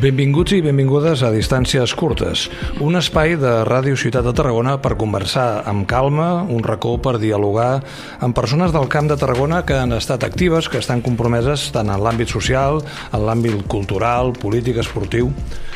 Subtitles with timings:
[0.00, 2.46] Benvinguts i benvingudes a Distàncies Curtes,
[2.80, 7.82] un espai de Ràdio Ciutat de Tarragona per conversar amb calma, un racó per dialogar
[8.24, 12.00] amb persones del Camp de Tarragona que han estat actives, que estan compromeses tant en
[12.00, 12.80] l'àmbit social,
[13.12, 15.28] en l'àmbit cultural, polític, esportiu,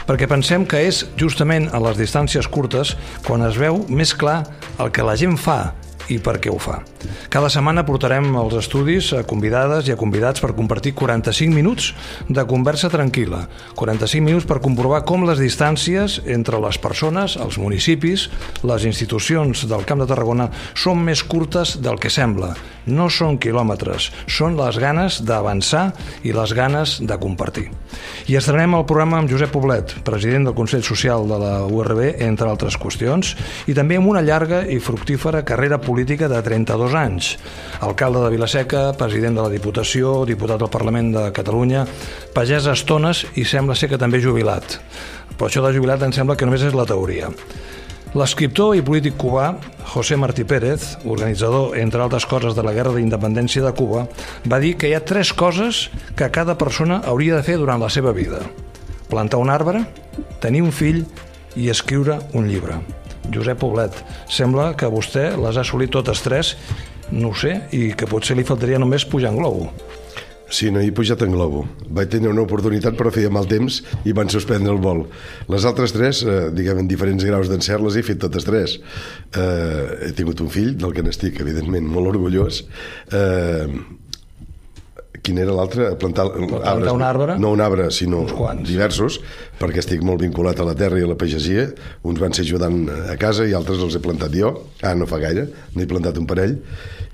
[0.08, 2.96] perquè pensem que és justament a les distàncies curtes
[3.28, 4.40] quan es veu més clar
[4.80, 5.74] el que la gent fa
[6.12, 6.80] i per què ho fa.
[7.32, 11.90] Cada setmana portarem als estudis a convidades i a convidats per compartir 45 minuts
[12.28, 13.44] de conversa tranquil·la,
[13.78, 18.28] 45 minuts per comprovar com les distàncies entre les persones, els municipis,
[18.62, 22.54] les institucions del Camp de Tarragona són més curtes del que sembla.
[22.84, 25.86] No són quilòmetres, són les ganes d'avançar
[26.24, 27.70] i les ganes de compartir.
[28.28, 32.50] I estrenem el programa amb Josep Poblet, president del Consell Social de la URB, entre
[32.50, 33.34] altres qüestions,
[33.70, 37.36] i també amb una llarga i fructífera carrera política política de 32 anys.
[37.78, 41.84] Alcalde de Vilaseca, president de la Diputació, diputat del Parlament de Catalunya,
[42.34, 44.80] pagès estones i sembla ser que també jubilat.
[45.38, 47.30] Però això de jubilat em sembla que només és la teoria.
[48.14, 49.52] L'escriptor i polític cubà
[49.92, 54.04] José Martí Pérez, organitzador, entre altres coses, de la Guerra d'Independència de Cuba,
[54.50, 57.90] va dir que hi ha tres coses que cada persona hauria de fer durant la
[57.90, 58.42] seva vida.
[59.10, 59.86] Plantar un arbre,
[60.42, 61.04] tenir un fill
[61.54, 62.82] i escriure un llibre.
[63.32, 63.96] Josep Poblet,
[64.28, 66.54] sembla que vostè les ha assolit totes tres,
[67.12, 69.70] no ho sé, i que potser li faltaria només pujar en globo.
[70.54, 71.64] Sí, no he pujat en globo.
[71.96, 75.00] Vaig tenir una oportunitat però feia mal temps i van suspendre el vol.
[75.50, 78.76] Les altres tres, eh, diguem, en diferents graus d'encert, les he fet totes tres.
[79.34, 82.62] Eh, he tingut un fill, del que n'estic, evidentment, molt orgullós.
[83.10, 83.66] Eh,
[85.24, 85.88] quin era l'altre?
[86.00, 87.36] Plantar, plantar un arbre?
[87.40, 88.24] No un arbre, sinó
[88.60, 89.20] diversos,
[89.60, 91.70] perquè estic molt vinculat a la terra i a la pagesia.
[92.04, 94.52] Uns van ser ajudant a casa i altres els he plantat jo.
[94.84, 96.58] Ah, no fa gaire, n'he plantat un parell.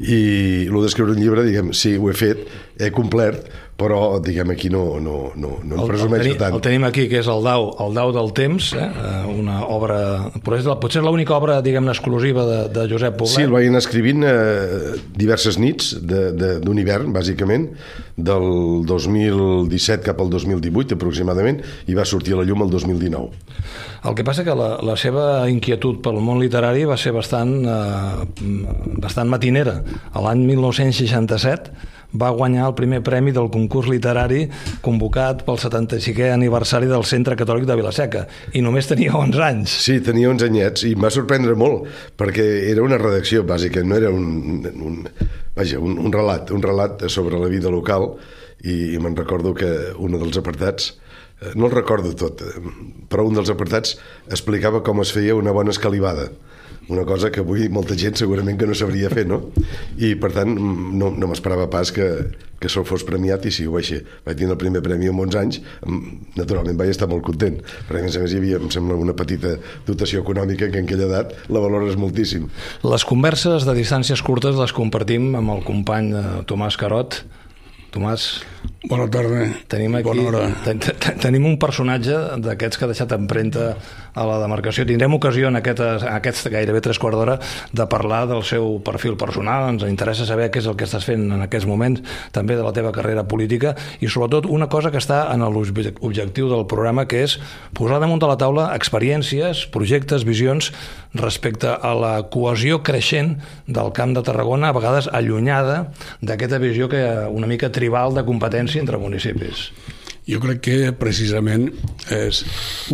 [0.00, 0.20] I
[0.66, 2.46] el d'escriure un llibre, diguem, sí, ho he fet,
[2.80, 3.46] he complert,
[3.80, 6.56] però diguem aquí no, no, no, no em presumeixo tant.
[6.56, 8.86] El tenim aquí, que és el Dau, el Dau del Temps, eh?
[8.86, 10.00] eh una obra,
[10.44, 13.38] potser és l'única obra, diguem-ne, exclusiva de, de Josep Poblet.
[13.38, 17.70] Sí, el vaig anar escrivint eh, diverses nits d'un hivern, bàsicament,
[18.20, 18.48] del
[18.88, 23.30] 2017 cap al 2018 aproximadament, i va sortir a la llum el 2019.
[24.10, 28.50] El que passa que la, la seva inquietud pel món literari va ser bastant, eh,
[29.00, 29.80] bastant matinera.
[30.16, 34.46] L'any 1967 va guanyar el primer premi del concurs literari
[34.82, 38.24] convocat pel 75è aniversari del Centre Catòlic de Vilaseca.
[38.54, 39.76] I només tenia 11 anys.
[39.84, 40.86] Sí, tenia 11 anyets.
[40.88, 41.86] I em va sorprendre molt
[42.18, 45.00] perquè era una redacció bàsica, no era un, un,
[45.56, 48.14] vaja, un, un relat, un relat sobre la vida local
[48.64, 50.92] i, i me'n recordo que un dels apartats
[51.40, 52.62] eh, no el recordo tot, eh,
[53.08, 53.96] però un dels apartats
[54.28, 56.30] explicava com es feia una bona escalivada
[56.90, 59.38] una cosa que avui molta gent segurament que no sabria fer, no?
[60.02, 62.06] I per tant no, no m'esperava pas que,
[62.58, 64.00] que això fos premiat i si ho vaig ser.
[64.26, 65.60] Vaig tenir el primer premi en 11 anys,
[66.36, 69.14] naturalment vaig estar molt content, perquè a més a més hi havia, em sembla, una
[69.16, 69.54] petita
[69.86, 72.48] dotació econòmica que en aquella edat la valores moltíssim.
[72.82, 77.22] Les converses de distàncies curtes les compartim amb el company eh, Tomàs Carot,
[77.90, 78.44] Tomàs,
[78.88, 79.44] Bona tarda.
[79.68, 80.38] Tenim aquí, Bona hora.
[80.64, 83.74] Ten, ten, tenim un personatge d'aquests que ha deixat empremta
[84.16, 84.86] a la demarcació.
[84.88, 87.36] Tindrem ocasió en aquest, en aquest gairebé tres quarts d'hora
[87.76, 89.68] de parlar del seu perfil personal.
[89.74, 92.00] Ens interessa saber què és el que estàs fent en aquests moments,
[92.32, 96.64] també de la teva carrera política i sobretot una cosa que està en l'objectiu del
[96.70, 97.36] programa que és
[97.76, 100.72] posar damunt de la taula experiències, projectes, visions
[101.12, 103.36] respecte a la cohesió creixent
[103.66, 105.90] del Camp de Tarragona, a vegades allunyada
[106.22, 109.70] d'aquesta visió que una mica tribal de competència convivència entre municipis?
[110.28, 111.70] Jo crec que precisament
[112.12, 112.44] és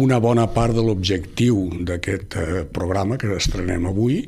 [0.00, 4.22] una bona part de l'objectiu d'aquest eh, programa que estrenem avui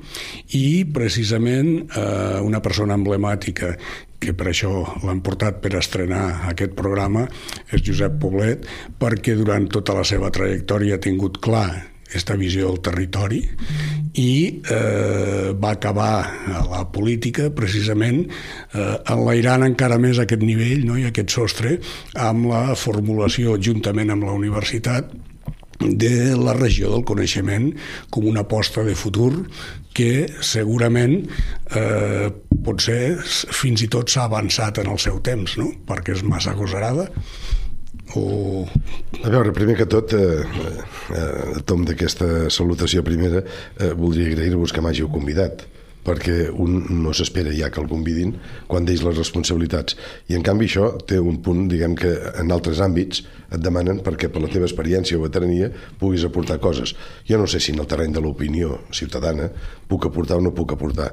[0.53, 3.77] i precisament eh, una persona emblemàtica
[4.19, 7.25] que per això l'han portat per estrenar aquest programa
[7.71, 8.67] és Josep Poblet
[8.99, 13.43] perquè durant tota la seva trajectòria ha tingut clar aquesta visió del territori
[14.19, 14.33] i
[14.65, 16.13] eh, va acabar
[16.71, 21.77] la política precisament eh, enlairant encara més aquest nivell no, i aquest sostre
[22.17, 25.13] amb la formulació juntament amb la universitat
[25.79, 27.69] de la regió del coneixement
[28.11, 29.31] com una aposta de futur
[29.95, 31.21] que segurament
[31.75, 32.31] eh,
[32.65, 35.71] potser fins i tot s'ha avançat en el seu temps, no?
[35.87, 37.09] perquè és massa agosarada
[38.17, 38.67] o...
[39.25, 40.45] A veure, primer que tot, eh,
[41.15, 45.67] eh, a tom d'aquesta salutació primera, eh, voldria agrair-vos que m'hàgiu convidat
[46.09, 48.35] perquè un no s'espera ja que el convidin
[48.71, 49.97] quan deix les responsabilitats.
[50.33, 54.31] I en canvi això té un punt, diguem que en altres àmbits et demanen perquè
[54.33, 55.71] per la teva experiència o veterania
[56.01, 56.95] puguis aportar coses.
[57.29, 59.51] Jo no sé si en el terreny de l'opinió ciutadana
[59.89, 61.13] puc aportar o no puc aportar,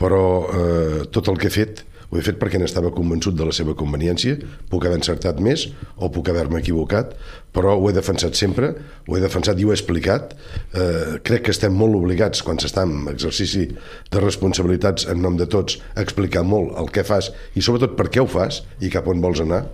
[0.00, 3.54] però eh, tot el que he fet Ho he fet perquè n'estava convençut de la
[3.54, 4.36] seva conveniència,
[4.70, 7.12] puc haver encertat més o puc haver-me equivocat,
[7.54, 8.72] però ho he defensat sempre,
[9.06, 10.34] ho he defensat i ho he explicat.
[10.74, 13.66] Eh, crec que estem molt obligats, quan s'està en exercici
[14.10, 18.08] de responsabilitats en nom de tots, a explicar molt el que fas i sobretot per
[18.10, 19.64] què ho fas i cap on vols anar.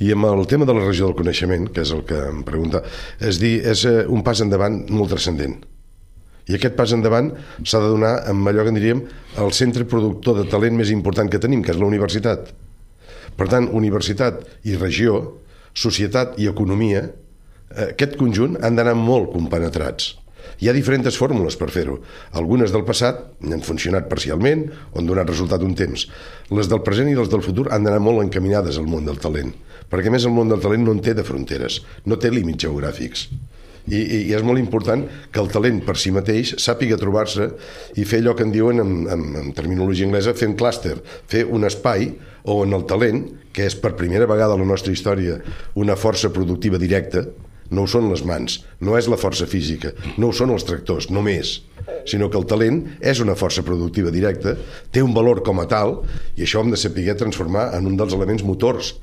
[0.00, 2.84] I amb el tema de la regió del coneixement, que és el que em pregunta,
[3.20, 5.60] és dir, és eh, un pas endavant molt transcendent
[6.50, 7.30] i aquest pas endavant
[7.62, 9.02] s'ha de donar amb allò que diríem
[9.42, 12.50] el centre productor de talent més important que tenim, que és la universitat.
[13.38, 15.20] Per tant, universitat i regió,
[15.72, 20.16] societat i economia, eh, aquest conjunt han d'anar molt compenetrats.
[20.62, 21.96] Hi ha diferents fórmules per fer-ho.
[22.38, 26.04] Algunes del passat han funcionat parcialment o han donat resultat un temps.
[26.50, 29.54] Les del present i les del futur han d'anar molt encaminades al món del talent,
[29.90, 33.28] perquè més el món del talent no en té de fronteres, no té límits geogràfics.
[33.90, 35.02] I, i, és molt important
[35.32, 37.48] que el talent per si mateix sàpiga trobar-se
[37.98, 41.46] i fer allò que en diuen en, en, en terminologia anglesa fer un clúster, fer
[41.50, 42.12] un espai
[42.52, 45.40] on el talent, que és per primera vegada a la nostra història
[45.78, 47.26] una força productiva directa,
[47.72, 51.08] no ho són les mans, no és la força física, no ho són els tractors,
[51.10, 51.60] només,
[52.08, 54.54] sinó que el talent és una força productiva directa,
[54.92, 56.00] té un valor com a tal,
[56.36, 58.94] i això hem de saber transformar en un dels elements motors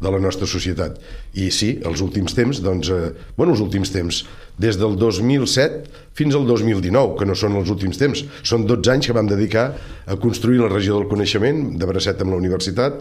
[0.00, 0.98] de la nostra societat.
[1.38, 4.24] I sí, els últims temps, doncs, eh, bueno, els últims temps,
[4.58, 9.06] des del 2007 fins al 2019, que no són els últims temps, són 12 anys
[9.06, 9.68] que vam dedicar
[10.08, 12.96] a construir la regió del coneixement de Bracet amb la universitat,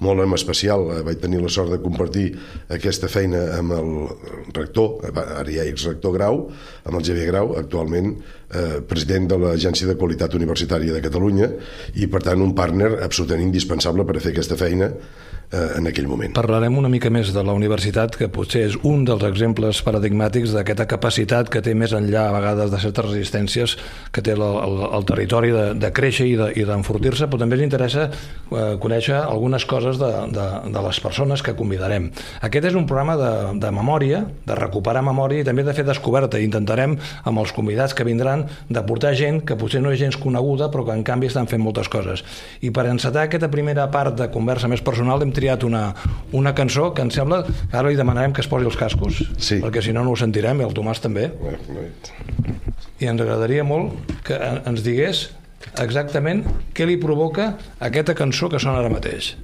[0.00, 2.30] molt en especial eh, vaig tenir la sort de compartir
[2.72, 3.90] aquesta feina amb el
[4.56, 6.46] rector, ara ja exrector Grau,
[6.86, 11.50] amb el Javier Grau, actualment eh, president de l'Agència de Qualitat Universitària de Catalunya
[12.00, 14.88] i per tant un partner absolutament indispensable per a fer aquesta feina
[15.52, 16.32] en aquell moment.
[16.32, 20.86] Parlarem una mica més de la universitat, que potser és un dels exemples paradigmàtics d'aquesta
[20.88, 23.76] capacitat que té més enllà a vegades de certes resistències
[24.12, 27.66] que té el, el, el territori de, de créixer i d'enfortir-se, de, però també ens
[27.66, 32.08] interessa eh, conèixer algunes coses de, de, de les persones que convidarem.
[32.48, 36.40] Aquest és un programa de, de memòria, de recuperar memòria i també de fer descoberta.
[36.40, 36.96] Intentarem,
[37.28, 40.86] amb els convidats que vindran, de portar gent que potser no és gens coneguda, però
[40.88, 42.24] que en canvi estan fent moltes coses.
[42.64, 45.94] I per encetar aquesta primera part de conversa més personal hem triat una,
[46.32, 49.60] una cançó que em sembla que ara li demanarem que es posi els cascos, sí.
[49.62, 51.30] perquè si no no ho sentirem, i el Tomàs també.
[53.02, 55.30] I ens agradaria molt que ens digués
[55.82, 56.44] exactament
[56.74, 59.34] què li provoca aquesta cançó que sona ara mateix.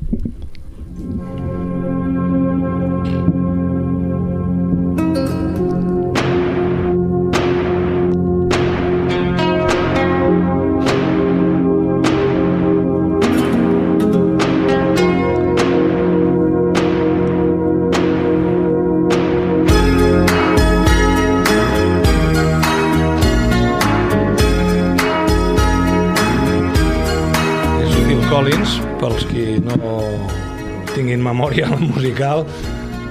[31.29, 32.47] Memòria musical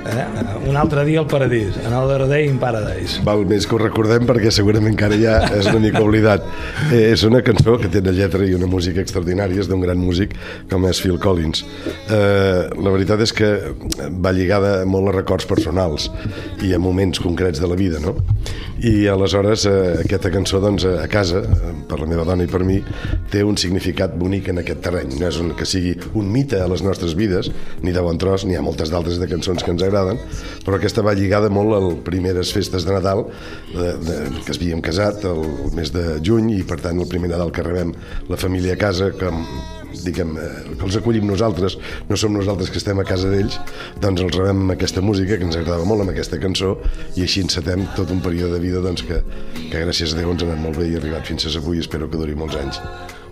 [0.07, 0.69] eh?
[0.69, 3.21] un altre dia al paradís Another Day in Paradise.
[3.25, 6.45] Val més que ho recordem perquè segurament encara ja és una mica oblidat.
[6.92, 10.36] Eh, és una cançó que té una lletra i una música extraordinàries d'un gran músic
[10.71, 11.63] com és Phil Collins.
[12.07, 13.51] Eh, la veritat és que
[14.24, 16.09] va lligada molt a records personals
[16.65, 18.15] i a moments concrets de la vida no?
[18.83, 21.42] i aleshores eh, aquesta cançó doncs, a casa,
[21.88, 22.77] per la meva dona i per mi
[23.31, 25.15] té un significat bonic en aquest terreny.
[25.18, 27.50] No és un, que sigui un mite a les nostres vides
[27.83, 29.96] ni de bon tros, n'hi ha moltes d'altres de cançons que ens agraden
[30.66, 33.25] però aquesta va lligada molt a les primeres festes de Nadal
[33.73, 37.09] de, de, que es havíem casat el, el mes de juny i per tant el
[37.09, 37.95] primer Nadal que rebem
[38.30, 39.31] la família a casa que
[40.04, 41.77] diguem, eh, que els acollim nosaltres,
[42.09, 43.59] no som nosaltres que estem a casa d'ells,
[44.04, 46.75] doncs els rebem amb aquesta música que ens agradava molt, amb aquesta cançó,
[47.16, 49.21] i així encetem tot un període de vida doncs, que,
[49.71, 51.80] que gràcies a Déu ens ha anat molt bé i ha arribat fins a avui,
[51.83, 52.81] espero que duri molts anys.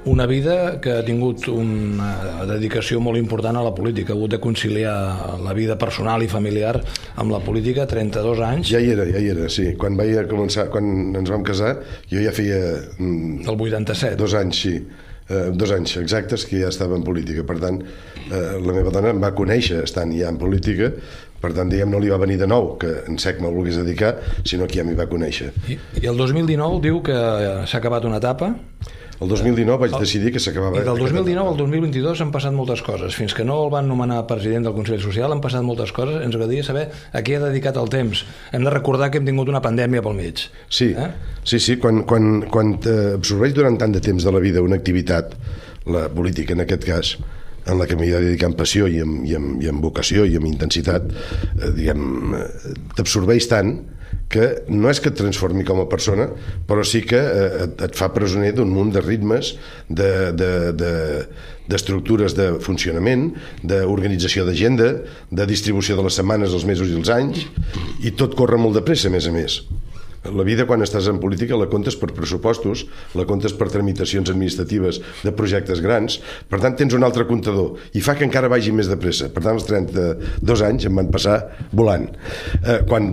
[0.06, 4.40] Una vida que ha tingut una dedicació molt important a la política, ha hagut de
[4.44, 4.94] conciliar
[5.42, 6.76] la vida personal i familiar
[7.18, 8.70] amb la política, 32 anys.
[8.70, 9.72] Ja hi era, ja hi era, sí.
[9.82, 11.80] Quan, vaig començar, quan ens vam casar,
[12.12, 12.62] jo ja feia...
[13.00, 14.14] Mm, El 87.
[14.22, 14.78] Dos anys, sí
[15.30, 17.46] eh, dos anys exactes que ja estava en política.
[17.48, 20.92] Per tant, eh, la meva dona em va conèixer estant ja en política,
[21.46, 24.16] per tant, diguem, no li va venir de nou que en sec me'l volgués dedicar,
[24.44, 25.54] sinó que ja m'hi va conèixer.
[25.70, 27.16] I, I el 2019 diu que
[27.70, 28.56] s'ha acabat una etapa
[29.24, 30.82] el 2019 vaig decidir que s'acabava...
[30.82, 33.16] I del 2019 al 2022 han passat moltes coses.
[33.16, 36.20] Fins que no el van nomenar president del Consell Social han passat moltes coses.
[36.26, 38.26] Ens agradaria saber a què ha dedicat el temps.
[38.52, 40.44] Hem de recordar que hem tingut una pandèmia pel mig.
[40.68, 41.08] Sí, eh?
[41.48, 41.78] sí, sí.
[41.80, 42.76] Quan, quan, quan
[43.16, 45.32] absorbeix durant tant de temps de la vida una activitat,
[45.88, 47.16] la política en aquest cas,
[47.66, 50.26] en la que m'he de dedicar amb passió i amb, i amb, i amb vocació
[50.30, 52.48] i amb intensitat, eh, diguem, eh,
[52.98, 53.76] t'absorbeix tant
[54.32, 56.28] que no és que et transformi com a persona,
[56.68, 59.54] però sí que eh, et, et fa presoner d'un munt de ritmes,
[59.90, 60.94] de, de, de,
[61.72, 63.32] d'estructures de funcionament,
[63.64, 64.92] d'organització d'agenda,
[65.32, 67.46] de distribució de les setmanes, els mesos i els anys,
[68.06, 69.62] i tot corre molt de pressa, a més a més.
[70.34, 72.86] La vida, quan estàs en política, la comptes per pressupostos,
[73.18, 76.18] la comptes per tramitacions administratives de projectes grans,
[76.50, 79.30] per tant, tens un altre comptador, i fa que encara vagi més de pressa.
[79.34, 81.38] Per tant, els 32 anys em van passar
[81.76, 82.08] volant.
[82.64, 83.12] Eh, quan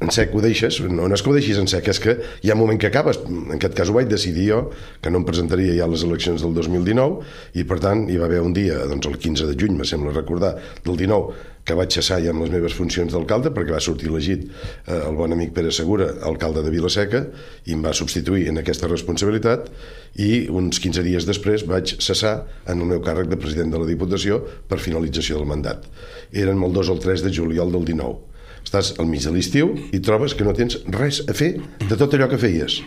[0.00, 2.52] en sec ho deixes, no, no és que ho deixis en sec, és que hi
[2.52, 3.20] ha un moment que acabes.
[3.28, 4.62] En aquest cas ho vaig decidir jo,
[5.04, 8.30] que no em presentaria ja a les eleccions del 2019, i per tant hi va
[8.30, 11.92] haver un dia, doncs el 15 de juny, me sembla recordar, del 19, que vaig
[11.96, 15.54] cessar ja amb les meves funcions d'alcalde perquè va sortir elegit eh, el bon amic
[15.56, 17.24] Pere Segura, alcalde de Vilaseca,
[17.64, 19.70] i em va substituir en aquesta responsabilitat
[20.20, 22.36] i uns 15 dies després vaig cessar
[22.68, 25.88] en el meu càrrec de president de la Diputació per finalització del mandat.
[26.32, 28.20] Eren el 2 o el 3 de juliol del 19.
[28.64, 31.54] Estàs al mig de l'estiu i trobes que no tens res a fer
[31.88, 32.82] de tot allò que feies.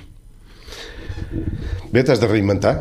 [1.92, 2.74] Bé, t'has de reinventar,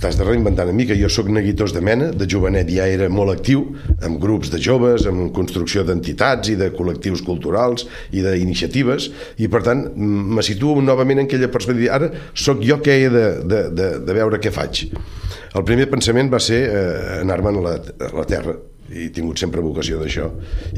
[0.00, 0.96] t'has de reinventar una mica.
[0.98, 3.64] Jo sóc neguitós de mena, de jovenet ja era molt actiu,
[4.04, 9.64] amb grups de joves, amb construcció d'entitats i de col·lectius culturals i d'iniciatives, i per
[9.66, 11.94] tant me situo novament en aquella perspectiva.
[11.98, 14.86] Ara sóc jo que he de, de, de, de veure què faig.
[15.54, 17.74] El primer pensament va ser eh, anar-me'n a,
[18.08, 18.56] a la terra,
[18.94, 20.28] he tingut sempre vocació d'això.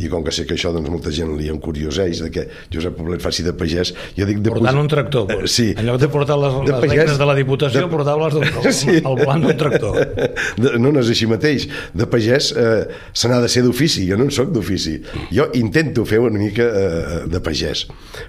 [0.00, 3.23] I com que sé que això doncs molta gent li encurioseix de que Josep Poblet
[3.23, 5.44] faci de pagès jo dic de portant un tractor pues.
[5.44, 5.66] Eh, sí.
[5.76, 7.90] en lloc de portar les, de les pagès, de la Diputació de...
[7.92, 8.96] portava les del, sí.
[8.96, 9.99] el volant d'un tractor.
[10.56, 11.66] De, no, no és així mateix.
[11.96, 14.06] De pagès eh, se n'ha de ser d'ofici.
[14.08, 14.96] Jo no en sóc d'ofici.
[15.35, 17.87] Jo intento fer una mica eh, de pagès.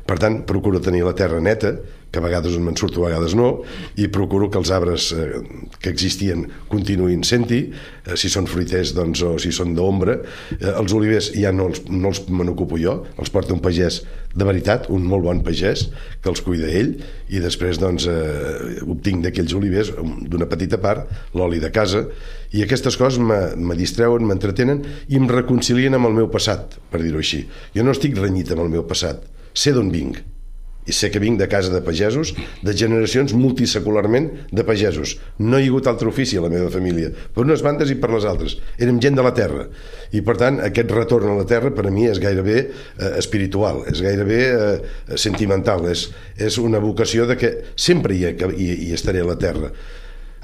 [0.08, 1.76] Per tant procuro tenir la terra neta
[2.12, 3.50] que a vegades me'n surto, a vegades no,
[4.00, 5.42] i procuro que els arbres eh,
[5.82, 10.18] que existien continuïn senti, eh, si són fruiters doncs, o si són d'ombra.
[10.58, 14.02] Eh, els olivers ja no els, no els me n'ocupo jo, els porta un pagès
[14.38, 15.88] de veritat, un molt bon pagès,
[16.22, 16.94] que els cuida ell,
[17.34, 22.06] i després doncs, eh, obtinc d'aquells olivers, d'una petita part, l'oli de casa,
[22.56, 27.20] i aquestes coses me distreuen, m'entretenen i em reconcilien amb el meu passat, per dir-ho
[27.20, 27.44] així.
[27.76, 29.26] Jo no estic renyit amb el meu passat,
[29.58, 30.22] sé d'on vinc,
[30.88, 35.18] i sé que vinc de casa de pagesos, de generacions multisecularment de pagesos.
[35.38, 38.12] No hi ha hagut altre ofici a la meva família, per unes bandes i per
[38.14, 38.58] les altres.
[38.80, 39.68] Érem gent de la terra.
[40.16, 43.84] I, per tant, aquest retorn a la terra per a mi és gairebé eh, espiritual,
[43.92, 44.74] és gairebé eh,
[45.20, 46.08] sentimental, és,
[46.40, 49.74] és una vocació de que sempre hi, hi, hi estaré a la terra.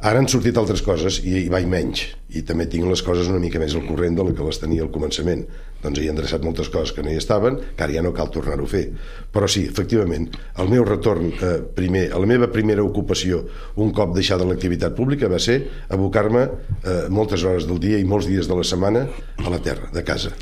[0.04, 3.40] Ara han sortit altres coses i hi vaig menys i també tinc les coses una
[3.40, 5.46] mica més al corrent de la que les tenia al començament
[5.84, 8.66] doncs he endreçat moltes coses que no hi estaven que ara ja no cal tornar-ho
[8.68, 8.86] a fer.
[9.34, 13.44] Però sí, efectivament, el meu retorn eh, primer, la meva primera ocupació
[13.76, 15.60] un cop deixada l'activitat pública va ser
[15.94, 19.08] abocar-me eh, moltes hores del dia i molts dies de la setmana
[19.44, 20.34] a la terra, de casa.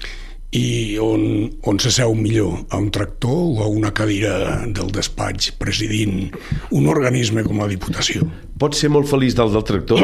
[0.51, 1.21] I on,
[1.63, 6.33] on se seu millor, a un tractor o a una cadira del despatx presidint
[6.75, 8.27] un organisme com la Diputació?
[8.61, 10.03] Pot ser molt feliç dalt del tractor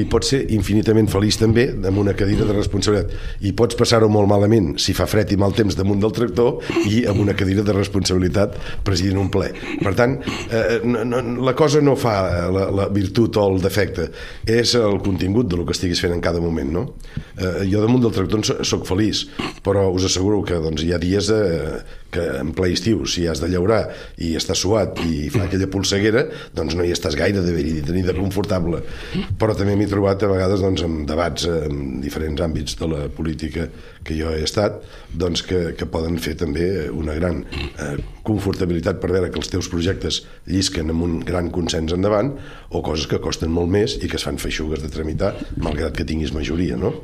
[0.00, 4.30] i pot ser infinitament feliç també amb una cadira de responsabilitat i pots passar-ho molt
[4.30, 7.74] malament si fa fred i mal temps damunt del tractor i amb una cadira de
[7.76, 9.50] responsabilitat presidint un ple.
[9.82, 10.16] Per tant,
[10.48, 12.16] eh, no, no, la cosa no fa
[12.54, 14.08] la, la virtut o el defecte,
[14.48, 16.86] és el contingut de lo que estiguis fent en cada moment, no?
[17.36, 19.26] Eh, jo damunt del tractor sóc feliç,
[19.64, 21.82] però us asseguro que doncs, hi ha dies eh,
[22.14, 23.82] que en ple estiu, si has de llaurar
[24.24, 26.24] i està suat i fa aquella polseguera,
[26.56, 28.80] doncs no hi estàs gaire de de, ni de confortable.
[29.38, 33.68] Però també m'he trobat a vegades doncs, amb debats en diferents àmbits de la política
[34.04, 34.80] que jo he estat,
[35.12, 39.68] doncs que, que poden fer també una gran eh, confortabilitat per veure que els teus
[39.72, 42.34] projectes llisquen amb un gran consens endavant
[42.70, 46.08] o coses que costen molt més i que es fan feixugues de tramitar malgrat que
[46.08, 46.94] tinguis majoria, no?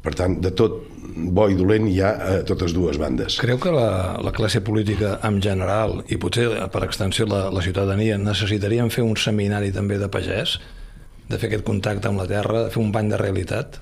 [0.00, 0.80] Per tant, de tot
[1.10, 3.38] bo i dolent hi ha a totes dues bandes.
[3.42, 8.18] Creu que la, la classe política en general i potser per extensió la, la ciutadania
[8.20, 10.60] necessitarien fer un seminari també de pagès?
[11.30, 13.78] de fer aquest contacte amb la terra, de fer un bany de realitat?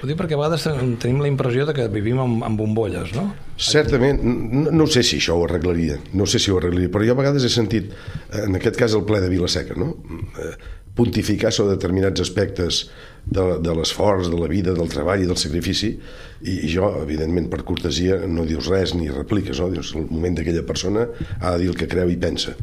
[0.00, 0.64] Ho dic perquè a vegades
[1.02, 3.26] tenim la impressió de que vivim amb, amb bombolles, no?
[3.60, 7.16] Certament, no, no sé si això ho arreglaria, no sé si ho arreglaria, però jo
[7.16, 7.92] a vegades he sentit,
[8.40, 9.92] en aquest cas el ple de Vilaseca, no?
[10.40, 10.54] Eh,
[10.96, 12.86] pontificar sobre determinats aspectes
[13.26, 15.92] de, de l'esforç, de la vida, del treball i del sacrifici,
[16.40, 19.68] i, i jo, evidentment, per cortesia, no dius res ni repliques, no?
[19.72, 21.08] Dius, el moment d'aquella persona
[21.40, 22.54] ha de dir el que creu i pensa.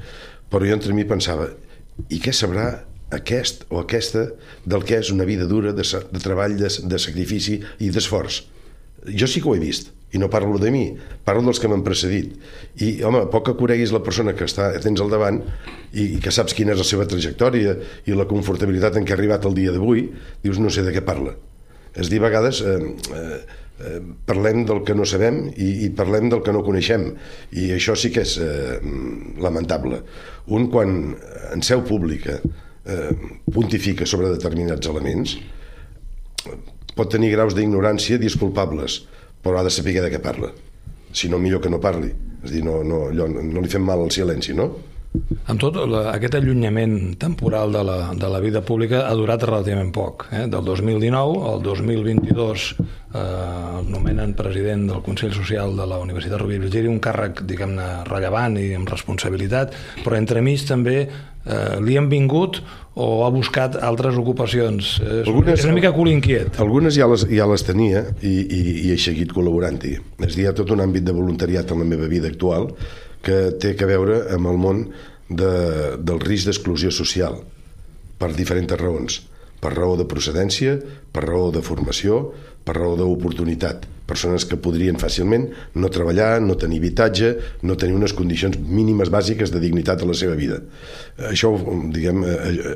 [0.51, 1.50] Però jo entre mi pensava,
[2.10, 2.67] i què sabrà
[3.13, 4.29] aquest o aquesta
[4.65, 8.43] del que és una vida dura de, de treball, de, de sacrifici i d'esforç?
[9.03, 10.84] Jo sí que ho he vist, i no parlo de mi,
[11.25, 12.36] parlo dels que m'han precedit.
[12.77, 15.41] I, home, poc que coneguis la persona que està, tens al davant
[15.91, 19.20] i, i que saps quina és la seva trajectòria i la confortabilitat en què ha
[19.20, 20.05] arribat el dia d'avui,
[20.46, 21.34] dius, no sé de què parla.
[21.98, 22.77] És dir, a vegades, eh,
[23.17, 23.41] eh,
[23.79, 27.10] eh, parlem del que no sabem i, i parlem del que no coneixem
[27.60, 28.77] i això sí que és eh,
[29.41, 30.01] lamentable
[30.53, 31.15] un quan
[31.53, 33.12] en seu pública eh,
[33.53, 35.38] pontifica sobre determinats elements
[36.93, 39.01] pot tenir graus d'ignorància disculpables
[39.44, 40.54] però ha de saber de què parla
[41.14, 42.10] si no millor que no parli
[42.44, 44.72] és dir, no, no, allò, no li fem mal al silenci no?
[45.46, 49.92] Amb tot, la, aquest allunyament temporal de la, de la vida pública ha durat relativament
[49.94, 50.26] poc.
[50.34, 50.48] Eh?
[50.50, 56.66] Del 2019 al 2022 eh, el nomenen president del Consell Social de la Universitat Rovira
[56.66, 60.98] Virgili, un càrrec, diguem-ne, rellevant i amb responsabilitat, però entremig també
[61.46, 62.62] eh, li han vingut
[62.94, 64.98] o ha buscat altres ocupacions.
[65.02, 66.60] És, algunes, és una mica cul inquiet.
[66.62, 69.96] Algunes ja les, ja les tenia i, i, i he seguit col·laborant-hi.
[70.28, 72.70] És dir, hi ha tot un àmbit de voluntariat en la meva vida actual
[73.24, 74.86] que té que veure amb el món
[75.30, 75.54] de,
[75.98, 77.40] del risc d'exclusió social
[78.20, 79.22] per diferents raons
[79.63, 80.75] per raó de procedència,
[81.15, 83.88] per raó de formació, per raó d'oportunitat.
[84.08, 85.46] Persones que podrien fàcilment
[85.79, 87.29] no treballar, no tenir habitatge,
[87.63, 90.60] no tenir unes condicions mínimes bàsiques de dignitat a la seva vida.
[91.29, 91.53] Això,
[91.96, 92.24] diguem,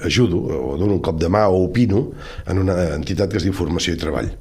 [0.07, 2.05] ajudo o dono un cop de mà o opino
[2.47, 4.31] en una entitat que es diu Formació i Treball.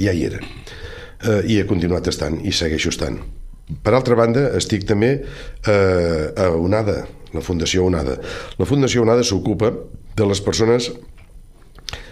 [0.00, 0.40] Ja hi era.
[0.40, 3.20] Eh, I he continuat estant, i segueixo estant.
[3.84, 6.98] Per altra banda, estic també eh, a UNADA,
[7.36, 8.16] la Fundació UNADA.
[8.58, 9.74] La Fundació UNADA s'ocupa
[10.16, 10.88] de les persones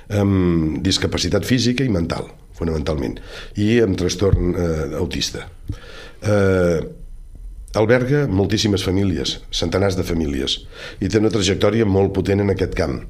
[0.08, 3.18] amb discapacitat física i mental, fonamentalment,
[3.60, 5.44] i amb trastorn eh, autista.
[6.22, 6.80] Eh,
[7.78, 10.62] alberga moltíssimes famílies, centenars de famílies,
[11.00, 13.02] i té una trajectòria molt potent en aquest camp.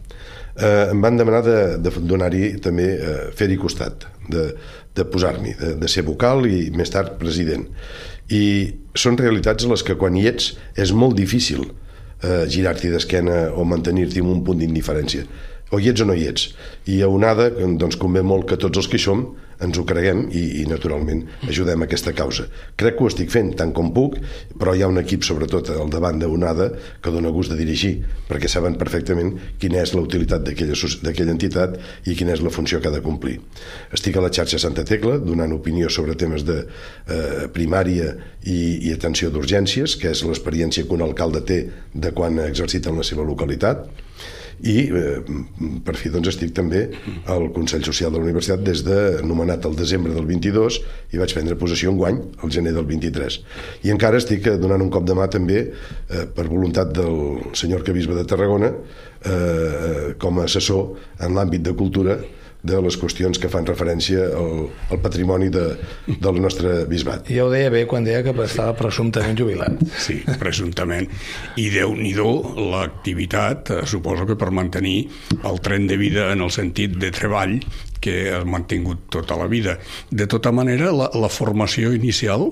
[0.59, 4.50] Eh, em van demanar de, de donar-hi també, eh, fer-hi costat, de,
[4.99, 7.69] de posar-m'hi, de, de ser vocal i més tard president
[8.28, 8.45] i
[8.99, 14.21] són realitats les que quan hi ets és molt difícil eh, girar-t'hi d'esquena o mantenir-t'hi
[14.25, 15.25] en un punt d'indiferència
[15.71, 16.49] o hi ets o no hi ets.
[16.89, 19.29] I a UNADA doncs, convé molt que tots els que hi som
[19.65, 22.47] ens ho creguem i, i naturalment ajudem a aquesta causa.
[22.79, 24.19] Crec que ho estic fent tant com puc,
[24.59, 26.69] però hi ha un equip sobretot al davant d'UNADA
[27.03, 27.97] que dona gust de dirigir,
[28.29, 32.91] perquè saben perfectament quina és la utilitat d'aquella entitat i quina és la funció que
[32.91, 33.39] ha de complir.
[33.95, 38.95] Estic a la xarxa Santa Tecla donant opinió sobre temes de eh, primària i, i
[38.95, 43.07] atenció d'urgències, que és l'experiència que un alcalde té de quan ha exercit en la
[43.07, 43.89] seva localitat,
[44.66, 45.18] i eh,
[45.86, 46.84] per fi doncs estic també
[47.30, 50.80] al Consell Social de la Universitat des de nomenat el desembre del 22
[51.14, 53.38] i vaig prendre possessió en guany el gener del 23
[53.86, 57.86] i encara estic eh, donant un cop de mà també eh, per voluntat del senyor
[57.86, 62.18] Cabisbe de Tarragona eh, com a assessor en l'àmbit de cultura
[62.62, 65.64] de les qüestions que fan referència al, al patrimoni de,
[66.08, 67.28] del nostre bisbat.
[67.30, 69.78] Ja ho deia bé quan deia que estava presumptament jubilat.
[69.99, 71.06] Sí, presumptament.
[71.60, 75.08] I déu nhi l'activitat, eh, suposo que per mantenir
[75.44, 77.58] el tren de vida en el sentit de treball
[78.02, 79.78] que ha mantingut tota la vida.
[80.10, 82.50] De tota manera, la, la formació inicial,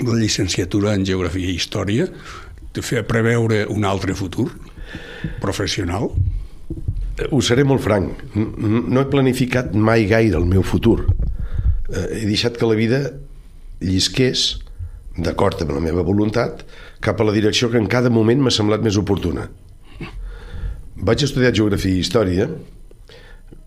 [0.00, 2.08] la llicenciatura en Geografia i Història,
[2.72, 4.48] te feia preveure un altre futur
[5.42, 6.10] professional?
[7.30, 11.02] Ho seré molt franc, no he planificat mai gaire el meu futur.
[11.92, 13.02] Eh, he deixat que la vida
[13.82, 14.62] llisqués,
[15.18, 16.64] d'acord amb la meva voluntat,
[17.04, 19.48] cap a la direcció que en cada moment m'ha semblat més oportuna.
[20.96, 22.48] Vaig estudiar Geografia i Història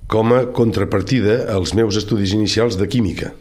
[0.10, 3.34] com a contrapartida als meus estudis inicials de Química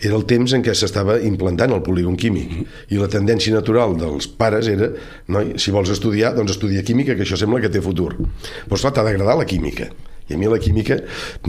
[0.00, 2.54] era el temps en què s'estava implantant el polígon químic.
[2.90, 4.90] I la tendència natural dels pares era
[5.28, 8.14] noi, si vols estudiar, doncs estudia química que això sembla que té futur.
[8.16, 9.90] Però esclar, t'ha d'agradar la química.
[10.30, 11.00] I a mi la química,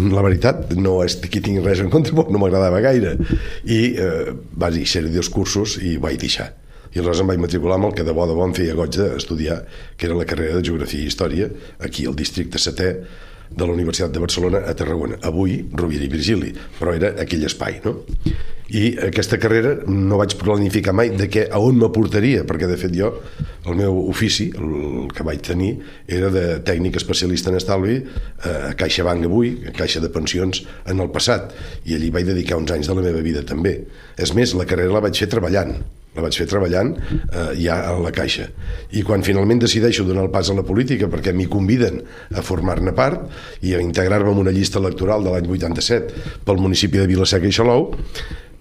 [0.02, 3.16] la veritat no és que tinc res en contra, no m'agradava gaire.
[3.64, 6.52] I eh, vaig deixar dos cursos i vaig deixar.
[6.92, 8.98] I aleshores em vaig matricular amb el que de bo de bo em feia goig
[8.98, 9.62] d'estudiar,
[9.96, 11.48] que era la carrera de Geografia i Història,
[11.80, 12.90] aquí al districte setè
[13.52, 15.20] de la Universitat de Barcelona a Tarragona.
[15.28, 18.00] Avui, Rovira i Virgili, però era aquell espai, no?
[18.72, 22.94] I aquesta carrera no vaig planificar mai de què, a on m'aportaria, perquè de fet
[22.96, 23.10] jo,
[23.68, 25.74] el meu ofici, el que vaig tenir,
[26.08, 27.98] era de tècnic especialista en estalvi
[28.48, 31.52] a CaixaBank avui, a Caixa de Pensions en el passat,
[31.84, 33.82] i allí vaig dedicar uns anys de la meva vida també.
[34.16, 35.76] És més, la carrera la vaig fer treballant,
[36.16, 38.50] la vaig fer treballant eh, ja a la Caixa.
[38.98, 42.02] I quan finalment decideixo donar el pas a la política perquè m'hi conviden
[42.36, 43.28] a formar-ne part
[43.64, 47.56] i a integrar-me en una llista electoral de l'any 87 pel municipi de Vilaseca i
[47.56, 47.92] Xalou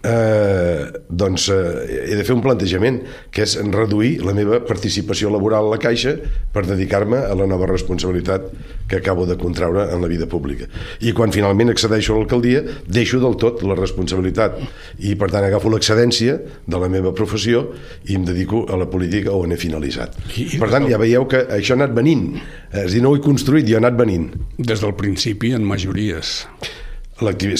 [0.03, 3.01] eh, doncs eh, he de fer un plantejament
[3.33, 6.15] que és reduir la meva participació laboral a la Caixa
[6.55, 8.49] per dedicar-me a la nova responsabilitat
[8.89, 10.67] que acabo de contraure en la vida pública.
[11.01, 14.59] I quan finalment accedeixo a l'alcaldia deixo del tot la responsabilitat.
[15.07, 17.69] I per tant agafo l'excedència de la meva professió
[18.09, 20.17] i em dedico a la política on he finalitzat.
[20.35, 22.33] I, per tant ja veieu que això ha anat venint.
[22.73, 24.31] És dir, no ho he construït, jo he anat venint.
[24.59, 26.41] Des del principi en majories.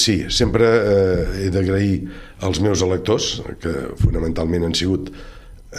[0.01, 1.99] Sí, sempre eh, he d'agrair
[2.41, 5.11] als meus electors, que fonamentalment han sigut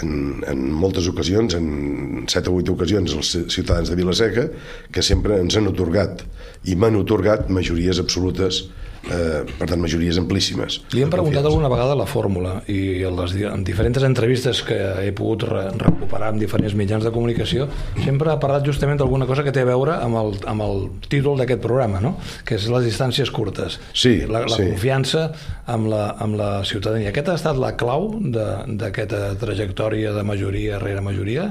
[0.02, 4.47] en, en moltes ocasions, en set o vuit ocasions, els ciutadans de Vilaseca,
[4.93, 6.24] que sempre ens han otorgat
[6.69, 8.63] i m'han otorgat majories absolutes
[9.10, 10.80] eh, per tant, majories amplíssimes.
[10.94, 15.12] Li hem preguntat alguna vegada la fórmula i en, les, en diferents entrevistes que he
[15.18, 17.68] pogut re, recuperar en diferents mitjans de comunicació
[18.04, 21.40] sempre ha parlat justament d'alguna cosa que té a veure amb el, amb el títol
[21.42, 22.16] d'aquest programa, no?
[22.46, 23.80] que és les distàncies curtes.
[23.94, 24.70] Sí, la, la sí.
[24.72, 25.30] confiança
[25.72, 27.12] amb la, amb la ciutadania.
[27.12, 31.50] Aquesta ha estat la clau d'aquesta trajectòria de majoria rere majoria?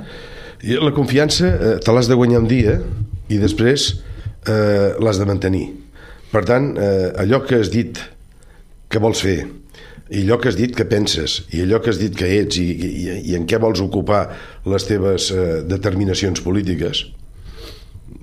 [0.61, 2.79] I la confiança eh, te l'has de guanyar un dia
[3.31, 3.95] i després
[4.47, 5.69] eh, l'has de mantenir
[6.31, 7.99] per tant, eh, allò que has dit
[8.91, 9.39] que vols fer,
[10.11, 12.67] i allò que has dit que penses, i allò que has dit que ets, i,
[12.75, 14.25] i, i en què vols ocupar
[14.67, 17.05] les teves eh, determinacions polítiques,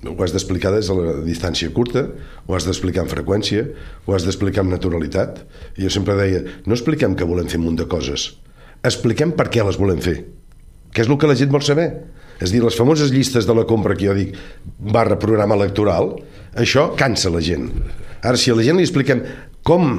[0.06, 2.04] ho has d'explicar des de la distància curta,
[2.46, 3.64] ho has d'explicar amb freqüència,
[4.06, 5.40] ho has d'explicar amb naturalitat.
[5.76, 8.30] I jo sempre deia, no expliquem que volem fer un munt de coses,
[8.86, 10.20] expliquem per què les volem fer,
[10.92, 11.88] que és el que la gent vol saber.
[12.38, 14.36] És dir, les famoses llistes de la compra que jo dic
[14.78, 16.12] barra programa electoral,
[16.58, 17.68] això cansa la gent.
[18.22, 19.22] Ara, si a la gent li expliquem
[19.66, 19.92] com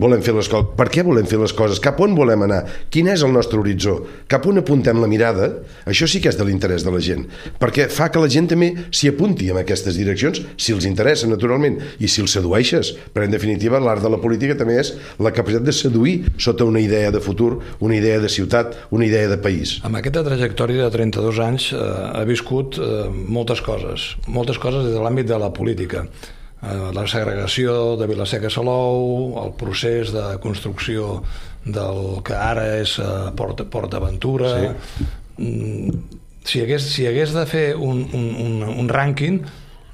[0.00, 3.08] volem fer les coses, per què volem fer les coses, cap on volem anar, quin
[3.12, 3.98] és el nostre horitzó,
[4.30, 5.50] cap on apuntem la mirada,
[5.88, 7.24] això sí que és de l'interès de la gent,
[7.60, 11.78] perquè fa que la gent també s'hi apunti en aquestes direccions, si els interessa, naturalment,
[11.98, 15.66] i si els sedueixes, però en definitiva l'art de la política també és la capacitat
[15.66, 19.78] de seduir sota una idea de futur, una idea de ciutat, una idea de país.
[19.86, 21.82] Amb aquesta trajectòria de 32 anys eh,
[22.12, 26.06] ha viscut eh, moltes coses, moltes coses des de l'àmbit de la política
[26.94, 31.22] la segregació de Vilaseca Salou, el procés de construcció
[31.66, 34.54] del que ara és eh, Port, Port Aventura...
[34.56, 35.06] Sí.
[35.36, 39.40] Mm, si hagués, si hagués de fer un, un, un, un rànquing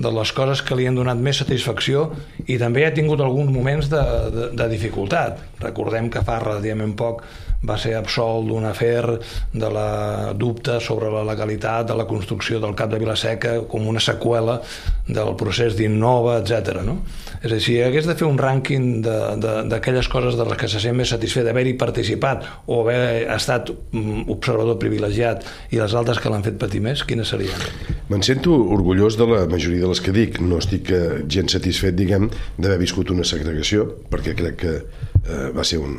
[0.03, 2.11] de les coses que li han donat més satisfacció
[2.45, 4.03] i també ha tingut alguns moments de,
[4.35, 5.41] de, de dificultat.
[5.63, 7.25] Recordem que fa relativament poc
[7.67, 9.19] va ser absolt d'un afer
[9.53, 14.03] de la dubte sobre la legalitat de la construcció del cap de Vilaseca com una
[14.03, 14.59] seqüela
[15.07, 16.83] del procés d'Innova, etc.
[16.87, 16.99] No?
[17.41, 20.83] És a dir, si hagués de fer un rànquing d'aquelles coses de les que se
[20.83, 26.33] sent més satisfet d'haver-hi participat o haver estat mm, observador privilegiat i les altres que
[26.33, 27.67] l'han fet patir més, quines serien?
[28.11, 30.41] Me'n sento orgullós de la majoria de les que dic.
[30.43, 35.65] No estic eh, gens satisfet, diguem, d'haver viscut una segregació, perquè crec que eh, va
[35.67, 35.99] ser un,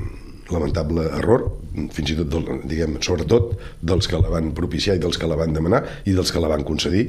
[0.51, 1.45] lamentable error,
[1.93, 5.37] fins i tot, del, diguem, sobretot dels que la van propiciar i dels que la
[5.39, 7.07] van demanar i dels que la van concedir.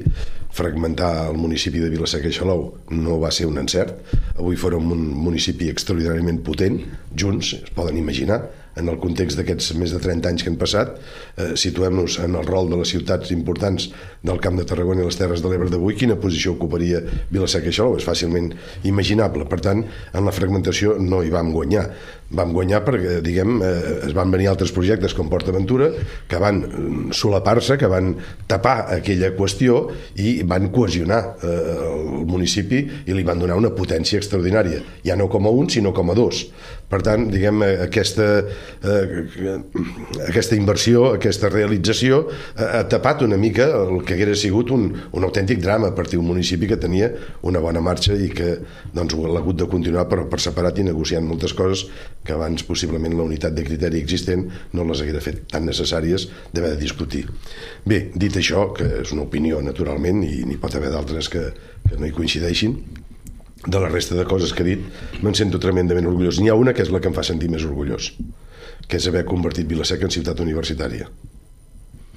[0.54, 3.96] Fragmentar el municipi de Vilaseca i Xalou no va ser un encert.
[4.38, 6.78] Avui fórem un municipi extraordinàriament potent,
[7.16, 8.44] junts, es poden imaginar,
[8.76, 10.96] en el context d'aquests més de 30 anys que han passat,
[11.36, 13.90] eh, situem-nos en el rol de les ciutats importants
[14.22, 17.96] del Camp de Tarragona i les Terres de l'Ebre d'avui, quina posició ocuparia Vilaseca i?
[17.98, 18.52] És fàcilment
[18.84, 19.46] imaginable.
[19.50, 21.88] Per tant, en la fragmentació no hi vam guanyar.
[22.34, 25.90] Vam guanyar perquè, diguem, eh, es van venir altres projectes com Port Aventura
[26.26, 28.14] que van mm, solapar-se, que van
[28.48, 34.18] tapar aquella qüestió i van cohesionar eh, el municipi i li van donar una potència
[34.18, 36.46] extraordinària, ja no com a un, sinó com a dos.
[36.88, 38.26] Per tant, diguem, eh, aquesta,
[38.84, 39.58] eh,
[40.28, 45.26] aquesta inversió, aquesta realització eh, ha tapat una mica el que hagués sigut un, un
[45.26, 47.10] autèntic drama a partir d'un municipi que tenia
[47.42, 48.56] una bona marxa i que
[48.94, 51.86] doncs, l'ha hagut de continuar per, per separat i negociant moltes coses
[52.24, 56.74] que abans possiblement la unitat de criteri existent no les hagués fet tan necessàries d'haver
[56.74, 57.24] de discutir.
[57.86, 61.46] Bé, dit això, que és una opinió naturalment i n'hi pot haver d'altres que,
[61.88, 62.78] que no hi coincideixin,
[63.66, 64.88] de la resta de coses que he dit,
[65.24, 66.40] me'n sento tremendament orgullós.
[66.40, 68.12] N'hi ha una que és la que em fa sentir més orgullós,
[68.88, 71.08] que és haver convertit Vilaseca en ciutat universitària.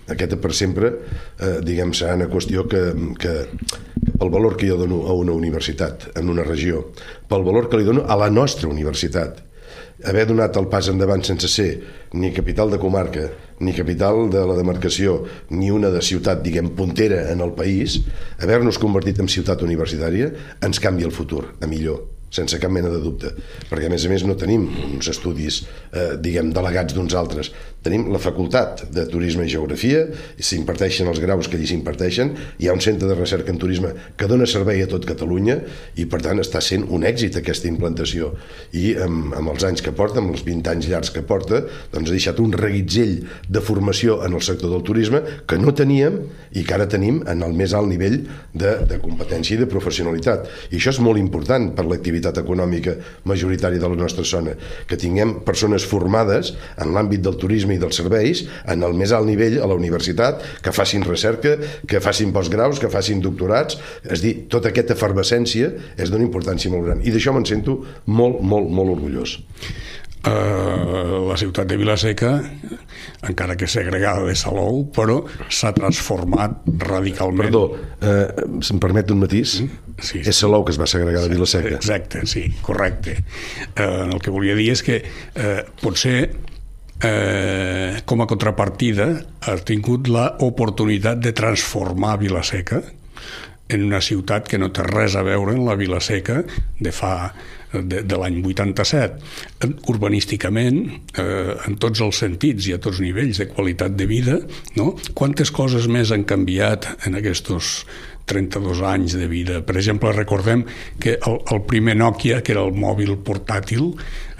[0.08, 0.94] Aquesta per sempre,
[1.40, 2.82] eh, diguem, serà una qüestió que,
[3.20, 3.34] que,
[4.18, 6.86] pel valor que jo dono a una universitat, en una regió,
[7.28, 9.44] pel valor que li dono a la nostra universitat,
[10.08, 11.70] haver donat el pas endavant sense ser
[12.14, 13.28] ni capital de comarca,
[13.60, 18.02] ni capital de la demarcació, ni una de ciutat, diguem, puntera en el país,
[18.40, 23.00] haver-nos convertit en ciutat universitària ens canvia el futur a millor sense cap mena de
[23.02, 23.32] dubte,
[23.70, 25.64] perquè a més a més no tenim uns estudis,
[25.94, 27.52] eh, diguem, delegats d'uns altres,
[27.88, 30.04] tenim la facultat de Turisme i Geografia,
[30.38, 34.28] s'imparteixen els graus que allí s'imparteixen, hi ha un centre de recerca en turisme que
[34.28, 35.60] dona servei a tot Catalunya
[35.96, 38.34] i per tant està sent un èxit aquesta implantació.
[38.76, 41.62] I amb, amb els anys que porta, amb els 20 anys llargs que porta,
[41.94, 46.20] doncs ha deixat un reguitzell de formació en el sector del turisme que no teníem
[46.58, 48.20] i que ara tenim en el més alt nivell
[48.52, 50.50] de, de competència i de professionalitat.
[50.74, 54.56] I això és molt important per l'activitat l'activitat econòmica majoritària de la nostra zona,
[54.88, 59.28] que tinguem persones formades en l'àmbit del turisme i dels serveis en el més alt
[59.28, 64.48] nivell a la universitat, que facin recerca, que facin postgraus, que facin doctorats, és dir,
[64.50, 67.04] tota aquesta efervescència és d'una importància molt gran.
[67.04, 69.38] I d'això me'n sento molt, molt, molt orgullós
[70.24, 72.32] eh, la ciutat de Vilaseca,
[73.28, 77.48] encara que segregada de Salou, però s'ha transformat radicalment.
[77.48, 77.64] Perdó,
[78.02, 79.62] eh, se'm permet un matís?
[79.62, 80.26] Mm, sí, sí.
[80.30, 81.76] És Salou que es va segregar de Vilaseca.
[81.76, 83.18] Exacte, sí, correcte.
[83.76, 86.20] Eh, el que volia dir és que eh, potser
[87.04, 89.10] eh, com a contrapartida
[89.46, 92.82] ha tingut l'oportunitat de transformar Vilaseca
[93.70, 96.42] en una ciutat que no té res a veure amb la Vilaseca
[96.80, 97.14] de fa
[97.74, 99.18] de, de l'any 87.
[99.92, 100.84] Urbanísticament,
[101.20, 104.38] eh, en tots els sentits i a tots nivells de qualitat de vida,
[104.80, 104.94] no?
[105.14, 107.84] quantes coses més han canviat en aquests
[108.28, 109.62] 32 anys de vida.
[109.64, 110.66] Per exemple, recordem
[111.00, 113.94] que el, el primer Nokia, que era el mòbil portàtil,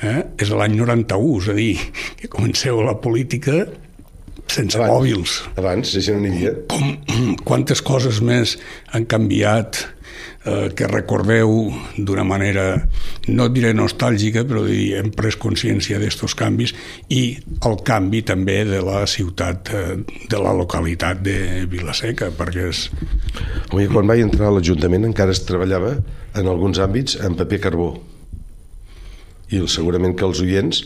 [0.04, 1.74] eh, és l'any 91, és a dir,
[2.20, 3.66] que comenceu la política
[4.46, 5.38] sense abans, mòbils.
[5.58, 6.56] Abans, si no n'hi havia.
[6.72, 8.58] Com, quantes coses més
[8.94, 9.80] han canviat
[10.48, 12.66] eh, que recordeu d'una manera,
[13.28, 16.74] no diré nostàlgica, però dir, hem pres consciència d'estos canvis
[17.14, 17.22] i
[17.68, 19.98] el canvi també de la ciutat, eh,
[20.30, 22.88] de la localitat de Vilaseca, perquè és...
[23.72, 25.98] Home, quan vaig entrar a l'Ajuntament encara es treballava
[26.38, 27.92] en alguns àmbits en paper carbó.
[29.48, 30.84] I segurament que els oients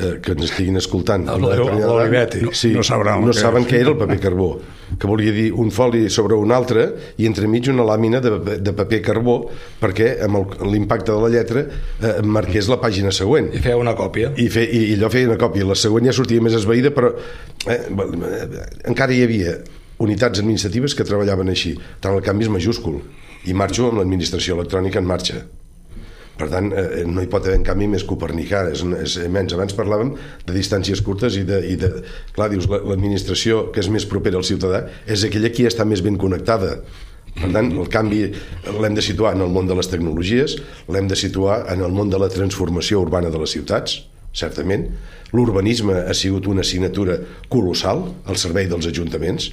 [0.00, 1.28] eh, que ens estiguin escoltant.
[1.28, 4.50] l'Olivetti no, sí, no, sabran no saben què era el paper carbó
[4.98, 6.86] que volia dir un foli sobre un altre
[7.20, 9.36] i entremig una làmina de, de paper carbó
[9.80, 13.52] perquè amb l'impacte de la lletra eh, marqués la pàgina següent.
[13.54, 14.32] I feia una còpia.
[14.36, 15.68] I, fe, i, i allò feia una còpia.
[15.68, 19.58] La següent ja sortia més esveïda però eh, eh, encara hi havia
[20.00, 23.00] unitats administratives que treballaven així tant el canvi és majúscul
[23.48, 25.42] i marxo amb l'administració electrònica en marxa
[26.40, 29.52] per tant, eh, no hi pot haver en canvi més copernicà, és, és immens.
[29.56, 30.14] Abans parlàvem
[30.46, 31.60] de distàncies curtes i de...
[31.70, 31.92] I de
[32.34, 36.16] clar, dius, l'administració que és més propera al ciutadà és aquella qui està més ben
[36.20, 36.78] connectada.
[37.36, 38.24] Per tant, el canvi
[38.80, 40.56] l'hem de situar en el món de les tecnologies,
[40.90, 44.00] l'hem de situar en el món de la transformació urbana de les ciutats,
[44.36, 44.88] certament.
[45.36, 47.20] L'urbanisme ha sigut una assignatura
[47.52, 49.52] colossal al servei dels ajuntaments,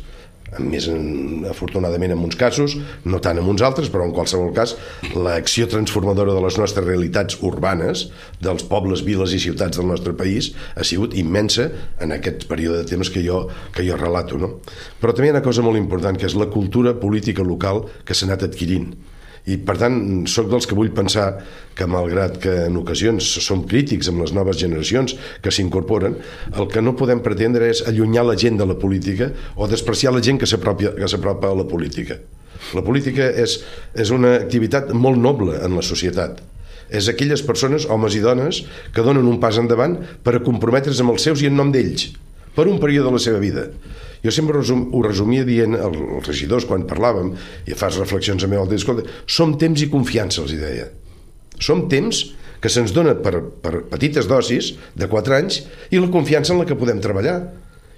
[0.60, 4.76] més en, afortunadament en uns casos, no tant en uns altres, però en qualsevol cas
[5.16, 8.08] l'acció transformadora de les nostres realitats urbanes,
[8.44, 11.70] dels pobles, viles i ciutats del nostre país, ha sigut immensa
[12.04, 14.40] en aquest període de temps que jo, que jo relato.
[14.42, 14.56] No?
[15.02, 18.16] Però també hi ha una cosa molt important, que és la cultura política local que
[18.16, 18.92] s'ha anat adquirint
[19.48, 21.28] i per tant sóc dels que vull pensar
[21.78, 26.18] que malgrat que en ocasions som crítics amb les noves generacions que s'incorporen,
[26.54, 30.24] el que no podem pretendre és allunyar la gent de la política o despreciar la
[30.24, 32.20] gent que s'apropa a la política.
[32.76, 33.62] La política és,
[33.96, 36.44] és una activitat molt noble en la societat
[36.88, 38.62] és aquelles persones, homes i dones,
[38.96, 42.14] que donen un pas endavant per a comprometre's amb els seus i en nom d'ells,
[42.56, 43.68] per un període de la seva vida.
[44.24, 47.34] Jo sempre resum, ho resumia dient als regidors quan parlàvem
[47.68, 50.90] i fas reflexions a meu altre, escolta, som temps i confiança, els deia.
[51.60, 52.24] Som temps
[52.62, 55.62] que se'ns dona per, per petites dosis de 4 anys
[55.94, 57.40] i la confiança en la que podem treballar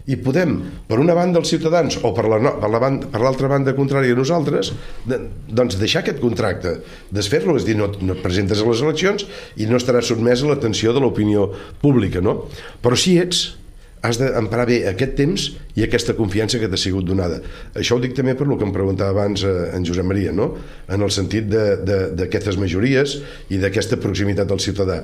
[0.09, 0.55] i podem,
[0.89, 4.15] per una banda els ciutadans o per la, per la banda, per l'altra banda contrària
[4.15, 4.71] a nosaltres,
[5.05, 5.19] de,
[5.53, 6.79] doncs deixar aquest contracte,
[7.13, 9.27] desfer-lo, és dir, no, no et presentes a les eleccions
[9.59, 11.49] i no estaràs sotmès a l'atenció de l'opinió
[11.83, 12.39] pública, no?
[12.81, 13.58] Però si ets
[14.01, 17.41] has d'emprar bé aquest temps i aquesta confiança que t'ha sigut donada.
[17.75, 20.53] Això ho dic també per lo que em preguntava abans eh, en Josep Maria, no?
[20.87, 23.17] en el sentit d'aquestes majories
[23.51, 25.01] i d'aquesta proximitat al ciutadà.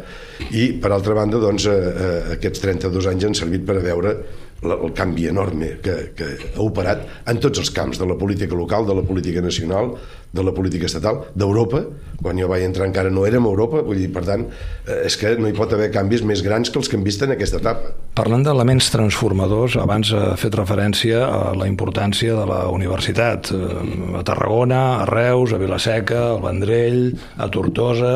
[0.51, 4.15] I, per altra banda, doncs, eh, eh, aquests 32 anys han servit per a veure
[4.63, 8.87] el canvi enorme que, que ha operat en tots els camps, de la política local,
[8.87, 9.93] de la política nacional,
[10.35, 11.81] de la política estatal, d'Europa,
[12.19, 14.43] quan jo vaig entrar encara no érem a Europa, vull dir, per tant,
[14.83, 17.23] eh, és que no hi pot haver canvis més grans que els que hem vist
[17.23, 17.93] en aquesta etapa.
[18.19, 24.23] Parlant d'elements transformadors, abans ha fet referència a la importància de la universitat, eh, a
[24.27, 28.15] Tarragona, a Reus, a Vilaseca, al Vendrell, a Tortosa,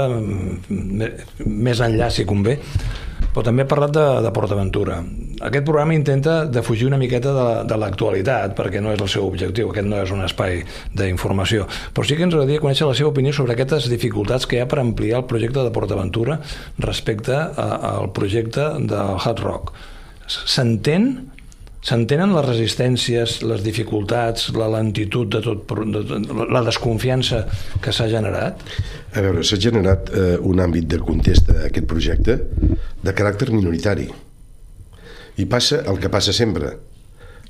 [1.45, 2.59] més enllà si convé,
[3.29, 4.99] però també ha parlat de, de PortAventura.
[5.39, 9.69] Aquest programa intenta defugir una miqueta de, de l'actualitat, perquè no és el seu objectiu,
[9.71, 10.59] aquest no és un espai
[10.99, 14.63] d'informació, però sí que ens agradaria conèixer la seva opinió sobre aquestes dificultats que hi
[14.63, 16.41] ha per ampliar el projecte de PortAventura
[16.83, 19.75] respecte a, al projecte del Hard Rock.
[20.27, 21.11] S'entén
[21.79, 27.45] S'entenen les resistències, les dificultats, la lentitud de tot, de, de, la desconfiança
[27.79, 28.65] que s'ha generat?
[29.15, 32.35] A veure, s'ha generat eh, un àmbit de contesta a aquest projecte
[32.99, 34.09] de caràcter minoritari.
[35.39, 36.73] I passa el que passa sempre.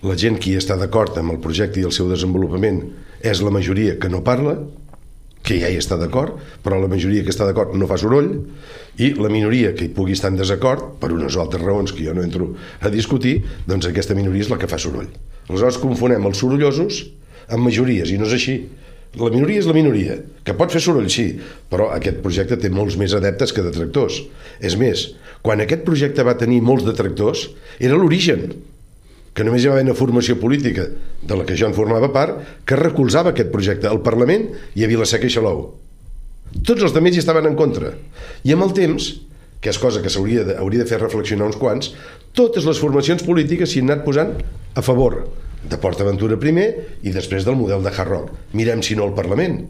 [0.06, 2.84] La gent qui està d'acord amb el projecte i el seu desenvolupament
[3.26, 4.54] és la majoria que no parla,
[5.44, 8.30] que ja hi està d'acord, però la majoria que està d'acord no fa soroll,
[9.02, 12.06] i la minoria que hi pugui estar en desacord, per unes o altres raons que
[12.06, 12.52] jo no entro
[12.84, 15.10] a discutir, doncs aquesta minoria és la que fa soroll.
[15.48, 17.02] Aleshores confonem els sorollosos
[17.50, 18.60] amb majories, i no és així.
[19.18, 21.32] La minoria és la minoria, que pot fer soroll, sí,
[21.72, 24.20] però aquest projecte té molts més adeptes que detractors.
[24.62, 25.08] És més,
[25.42, 27.48] quan aquest projecte va tenir molts detractors,
[27.82, 28.52] era l'origen,
[29.34, 30.86] que només hi va haver una formació política
[31.26, 32.38] de la que jo en formava part,
[32.70, 34.46] que recolzava aquest projecte al Parlament
[34.78, 35.66] i a Vilaseca i Xalou.
[36.62, 37.96] Tots els altres hi estaven en contra.
[38.46, 39.10] I amb el temps,
[39.60, 41.96] que és cosa que s'hauria de, hauria de fer reflexionar uns quants,
[42.38, 44.38] totes les formacions polítiques s'hi han anat posant
[44.78, 45.24] a favor
[45.64, 46.70] de Port Aventura primer
[47.04, 48.32] i després del model de Hard Rock.
[48.54, 49.62] Mirem si no el Parlament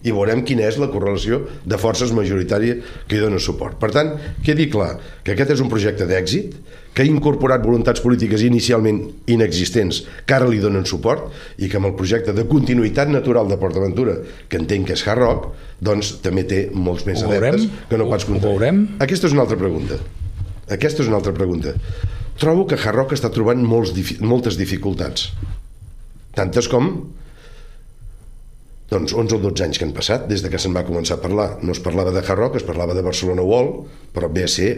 [0.00, 3.76] i veurem quina és la correlació de forces majoritària que hi dona suport.
[3.76, 6.54] Per tant, quedi clar que aquest és un projecte d'èxit,
[6.96, 8.96] que ha incorporat voluntats polítiques inicialment
[9.30, 11.28] inexistents que ara li donen suport
[11.62, 14.16] i que amb el projecte de continuïtat natural de PortAventura,
[14.48, 15.50] que entenc que és Hard Rock,
[15.84, 18.50] doncs també té molts més adeptes que no pots Ho- comptar.
[19.04, 20.00] Aquesta és una altra pregunta.
[20.70, 21.76] Aquesta és una altra pregunta.
[22.40, 23.92] Trobo que Hard Rock està trobant molts,
[24.24, 25.28] moltes dificultats.
[26.32, 26.86] Tantes com
[28.90, 31.22] doncs 11 o 12 anys que han passat des de que se'n va començar a
[31.22, 31.50] parlar.
[31.62, 33.68] No es parlava de Hard Rock, es parlava de Barcelona Wall,
[34.14, 34.70] però ve a ser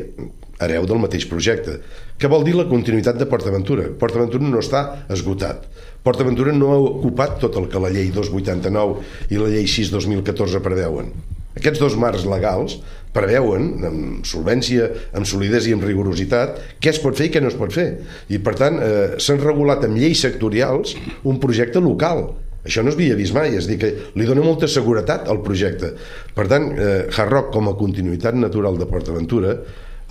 [0.63, 1.79] hereu del mateix projecte.
[2.19, 3.87] Què vol dir la continuïtat de PortAventura?
[3.99, 4.83] PortAventura no està
[5.15, 5.65] esgotat.
[6.03, 11.15] PortAventura no ha ocupat tot el que la llei 289 i la llei 6-2014 preveuen.
[11.57, 12.79] Aquests dos marcs legals
[13.13, 17.51] preveuen, amb solvència, amb solidesa i amb rigorositat, què es pot fer i què no
[17.53, 17.89] es pot fer.
[18.33, 20.97] I, per tant, eh, s'han regulat amb lleis sectorials
[21.29, 22.31] un projecte local.
[22.63, 25.93] Això no es havia vist mai, és dir, que li dona molta seguretat al projecte.
[26.35, 29.59] Per tant, eh, Hard Rock, com a continuïtat natural de PortAventura,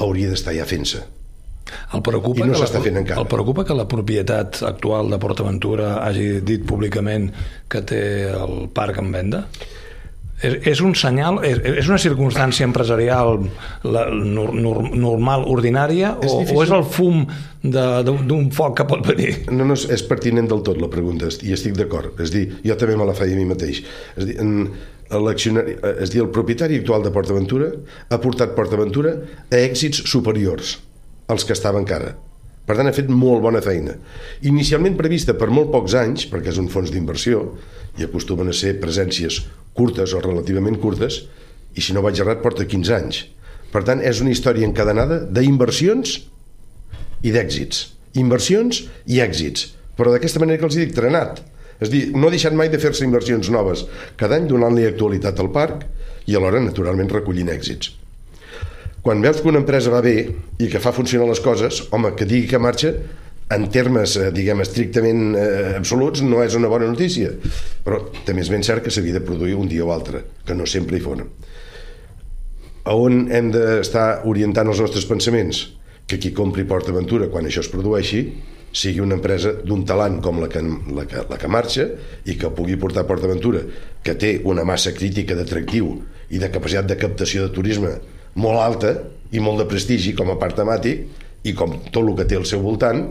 [0.04, 1.02] hauria d'estar ja fent-se.
[1.96, 3.22] El preocupa, I no s'està fent encara.
[3.22, 7.30] el preocupa que la propietat actual de PortAventura hagi dit públicament
[7.72, 9.46] que té el parc en venda?
[10.42, 13.36] És, és un senyal, és, és una circumstància empresarial
[13.84, 16.58] la, nor, nor, normal, ordinària, És o, difícil.
[16.58, 17.26] o és el fum
[17.62, 19.36] de- d'un foc que pot venir?
[19.52, 22.18] No, no, és- pertinent del tot la pregunta i estic d'acord.
[22.20, 23.84] És dir, jo també me la feia a mi mateix.
[24.18, 24.72] És dir, en,
[25.12, 27.70] l'accionari- és dir, el propietari actual de PortAventura
[28.10, 29.14] ha portat PortAventura
[29.52, 30.80] a èxits superiors
[31.28, 32.16] als que estava encara.
[32.66, 33.94] Per tant, ha fet molt bona feina.
[34.48, 37.42] Inicialment prevista per molt pocs anys, perquè és un fons d'inversió,
[38.00, 39.42] i acostumen a ser presències
[39.78, 41.22] curtes o relativament curtes,
[41.76, 43.24] i si no vaig errat porta 15 anys.
[43.72, 46.18] Per tant, és una història encadenada d'inversions
[47.24, 47.86] i d'èxits.
[48.20, 49.70] Inversions i èxits.
[49.96, 51.40] Però d'aquesta manera que els dic, trenat.
[51.82, 53.86] És dir, no ha deixat mai de fer-se inversions noves
[54.20, 55.88] cada any donant-li actualitat al parc
[56.30, 57.96] i alhora, naturalment, recollint èxits.
[59.02, 60.16] Quan veus que una empresa va bé
[60.62, 62.92] i que fa funcionar les coses, home, que digui que marxa,
[63.52, 67.34] en termes, eh, diguem, estrictament eh, absoluts, no és una bona notícia.
[67.86, 70.70] Però també és ben cert que s'havia de produir un dia o altre, que no
[70.70, 71.32] sempre hi fonen
[72.84, 75.68] a on hem d'estar orientant els nostres pensaments?
[76.10, 78.26] Que qui compri PortAventura quan això es produeixi
[78.72, 80.62] sigui una empresa d'un talant com la que,
[80.96, 81.90] la, que, la que marxa
[82.24, 83.66] i que pugui portar PortAventura,
[84.04, 85.92] que té una massa crítica d'atractiu
[86.32, 87.92] i de capacitat de captació de turisme
[88.40, 88.94] molt alta
[89.36, 91.04] i molt de prestigi com a part temàtic
[91.44, 93.04] i com tot el que té al seu voltant,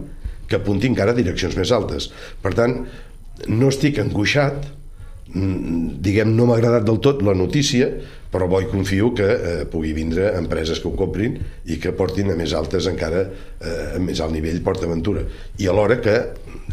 [0.51, 2.11] que apunti encara a direccions més altes.
[2.43, 2.81] Per tant,
[3.49, 4.67] no estic angoixat,
[5.33, 7.89] mm, diguem, no m'ha agradat del tot la notícia,
[8.31, 12.31] però bo i confio que eh, pugui vindre empreses que ho comprin i que portin
[12.31, 13.25] a més altes encara,
[13.61, 15.25] eh, a més alt nivell PortAventura.
[15.59, 16.15] I alhora que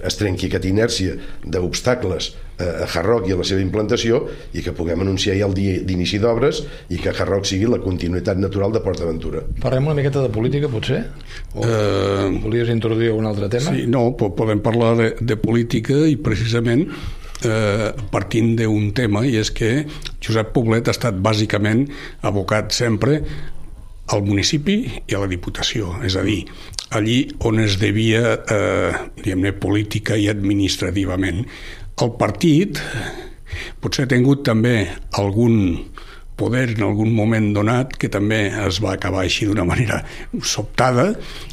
[0.06, 1.16] es trenqui aquesta inèrcia
[1.58, 2.28] d'obstacles
[2.60, 4.20] eh, a Hard Rock i a la seva implantació
[4.54, 6.62] i que puguem anunciar ja el dia d'inici d'obres
[6.94, 9.42] i que Hard Rock sigui la continuïtat natural de PortAventura.
[9.64, 11.04] Parlem una miqueta de política, potser?
[11.56, 13.74] O Eh, volies introduir un altre tema?
[13.74, 16.86] Sí, no, po- podem parlar de, de política i precisament
[17.46, 19.86] eh, partint d'un tema i és que
[20.24, 21.86] Josep Poblet ha estat bàsicament
[22.26, 23.22] abocat sempre
[24.14, 26.46] al municipi i a la Diputació, és a dir,
[26.96, 31.44] allí on es devia, eh, diguem-ne, política i administrativament.
[32.00, 32.80] El partit
[33.82, 34.88] potser ha tingut també
[35.20, 35.58] algun
[36.38, 40.04] poder en algun moment donat que també es va acabar així d'una manera
[40.46, 41.08] sobtada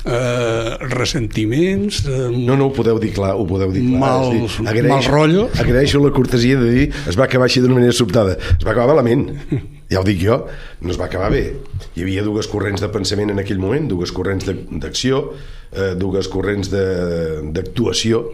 [0.05, 4.01] eh, ressentiments eh, No, no, ho podeu dir clar, ho podeu dir clar.
[4.03, 5.47] Mal- dir, mal rotllo.
[5.61, 8.37] Agraeixo la cortesia de dir es va acabar així d'una manera sobtada.
[8.59, 9.25] Es va acabar malament,
[9.91, 10.43] ja ho dic jo,
[10.83, 11.45] no es va acabar bé.
[11.97, 15.31] Hi havia dues corrents de pensament en aquell moment, dues corrents de- d'acció,
[15.73, 18.25] eh, dues corrents de- d'actuació,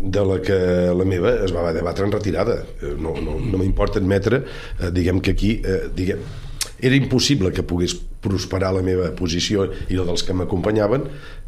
[0.00, 0.58] de la que
[0.96, 2.62] la meva es va debatre en retirada.
[2.80, 4.44] Eh, No, no, no m'importa admetre,
[4.80, 6.22] eh, diguem que aquí, eh, diguem,
[6.80, 11.04] era impossible que pogués prosperar la meva posició i la dels que m'acompanyaven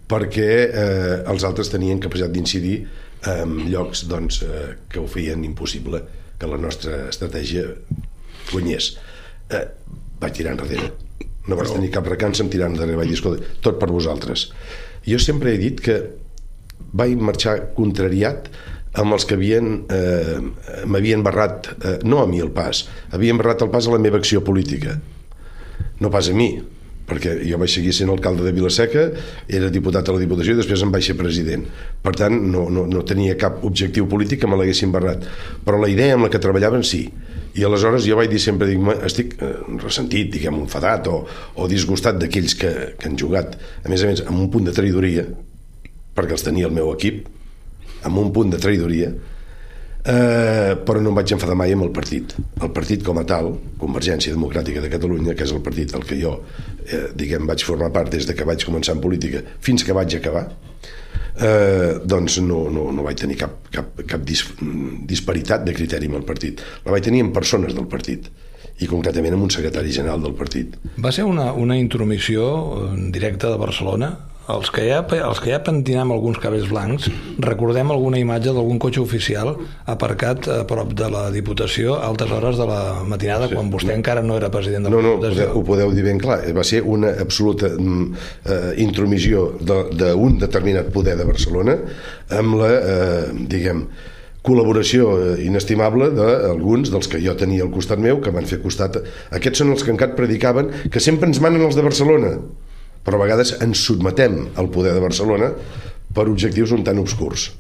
[0.09, 2.83] perquè eh, els altres tenien capacitat d'incidir
[3.29, 6.03] en llocs doncs, eh, que ho feien impossible
[6.39, 7.65] que la nostra estratègia
[8.51, 8.97] guanyés.
[9.49, 9.65] Eh,
[10.21, 10.91] vaig tirar enrere.
[11.49, 12.97] No vaig tenir cap recança en tirar enrere.
[12.99, 14.51] Vaig dir, escolta, tot per vosaltres.
[15.07, 15.97] Jo sempre he dit que
[16.93, 18.51] vaig marxar contrariat
[19.01, 20.37] amb els que havien eh,
[20.85, 24.21] m'havien barrat, eh, no a mi el pas, havien barrat el pas a la meva
[24.21, 24.99] acció política.
[26.03, 26.51] No pas a mi,
[27.09, 29.07] perquè jo vaig seguir sent alcalde de Vilaseca,
[29.49, 31.65] era diputat a la Diputació i després em vaig ser president.
[32.03, 35.25] Per tant, no, no, no tenia cap objectiu polític que me l'haguessin barrat.
[35.67, 37.07] Però la idea amb la que treballaven sí.
[37.59, 41.23] I aleshores jo vaig dir sempre, dic, estic eh, ressentit, diguem, enfadat o,
[41.57, 44.77] o disgustat d'aquells que, que han jugat, a més a més, amb un punt de
[44.77, 45.27] traïdoria,
[46.15, 47.27] perquè els tenia el meu equip,
[48.09, 49.13] amb un punt de traïdoria,
[50.03, 52.35] eh, però no em vaig enfadar mai amb el partit.
[52.61, 56.19] El partit com a tal, Convergència Democràtica de Catalunya, que és el partit al que
[56.21, 56.39] jo,
[56.87, 60.17] eh, diguem, vaig formar part des de que vaig començar en política fins que vaig
[60.19, 60.49] acabar,
[61.39, 64.45] eh, doncs no, no, no vaig tenir cap, cap, cap dis,
[65.07, 66.63] disparitat de criteri amb el partit.
[66.85, 68.29] La vaig tenir amb persones del partit
[68.83, 70.75] i concretament amb un secretari general del partit.
[70.99, 72.45] Va ser una, una intromissió
[72.83, 74.13] eh, directa de Barcelona
[74.51, 77.09] els que, ja, els que ja pentinem alguns cabells blancs,
[77.43, 79.55] recordem alguna imatge d'algun cotxe oficial
[79.87, 83.55] aparcat a prop de la Diputació a altes hores de la matinada, sí.
[83.55, 85.49] quan vostè encara no era president de la no, no, Diputació.
[85.49, 86.41] No, ho podeu dir ben clar.
[86.57, 91.79] Va ser una absoluta mm, eh, intromissió d'un de, de determinat poder de Barcelona
[92.39, 93.87] amb la, eh, diguem,
[94.43, 98.99] col·laboració eh, inestimable d'alguns dels que jo tenia al costat meu, que van fer costat...
[99.31, 102.35] Aquests són els que encara predicaven que sempre ens manen els de Barcelona
[103.05, 105.51] però a vegades ens sotmetem al poder de Barcelona
[106.15, 107.51] per objectius un tant obscurs.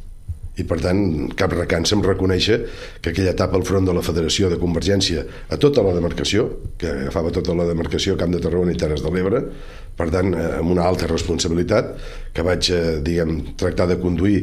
[0.52, 2.58] I per tant cap recança em reconèixer
[3.00, 6.44] que aquella etapa al front de la Federació de Convergència a tota la demarcació,
[6.76, 9.40] que agafava tota la demarcació Camp de Tarragona i Terres de l'Ebre,
[9.96, 11.94] per tant, eh, amb una alta responsabilitat
[12.36, 14.42] que vaig, eh, diguem, tractar de conduir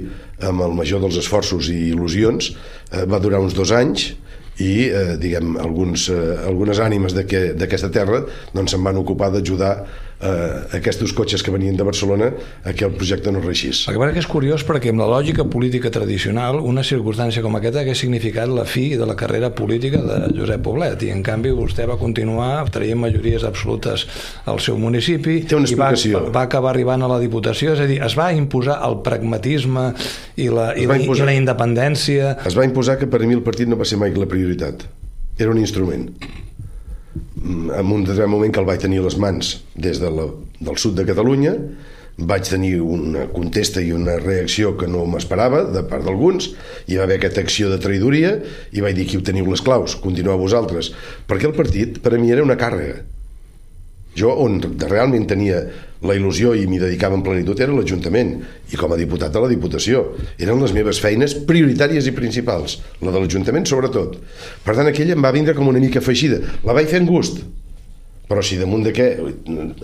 [0.49, 2.55] amb el major dels esforços i il·lusions,
[2.91, 4.15] eh, va durar uns dos anys
[4.59, 9.85] i, eh, diguem, alguns, eh, algunes ànimes d'aquesta terra doncs se'n van ocupar d'ajudar
[10.21, 12.31] eh, aquests cotxes que venien de Barcelona
[12.63, 13.85] a que el projecte no reixís.
[13.89, 18.01] El que és curiós perquè amb la lògica política tradicional una circumstància com aquesta hagués
[18.03, 21.97] significat la fi de la carrera política de Josep Poblet i en canvi vostè va
[21.99, 24.05] continuar traient majories absolutes
[24.49, 25.91] al seu municipi Té una i va,
[26.33, 29.89] va acabar arribant a la Diputació, és a dir, es va imposar el pragmatisme
[30.35, 32.35] i la, i la, imposar, i la independència.
[32.47, 34.85] Es va imposar que per mi el partit no va ser mai la prioritat.
[35.39, 36.09] Era un instrument
[37.43, 40.27] en un determinat moment que el vaig tenir a les mans des de la,
[40.59, 41.55] del sud de Catalunya
[42.19, 46.49] vaig tenir una contesta i una reacció que no m'esperava de part d'alguns,
[46.87, 48.33] hi va haver aquesta acció de traïdoria
[48.75, 50.91] i vaig dir ho teniu les claus, continueu vosaltres.
[51.29, 53.05] Perquè el partit per a mi era una càrrega.
[54.19, 55.61] Jo on realment tenia
[56.05, 58.35] la il·lusió i m'hi dedicava en plenitud era l'Ajuntament
[58.71, 60.05] i com a diputat de la Diputació.
[60.39, 64.19] Eren les meves feines prioritàries i principals la de l'Ajuntament sobretot.
[64.63, 66.39] Per tant aquella em va vindre com una mica afegida.
[66.63, 67.43] La vaig fer en gust.
[68.29, 69.05] Però si damunt de què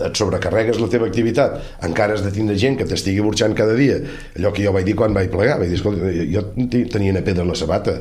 [0.06, 1.56] et sobrecarregues la teva activitat
[1.88, 3.96] encara has de tindre gent que t'estigui burxant cada dia
[4.38, 6.44] allò que jo vaig dir quan vaig plegar vaig dir, escolta, jo
[6.92, 7.96] tenia una pedra a la sabata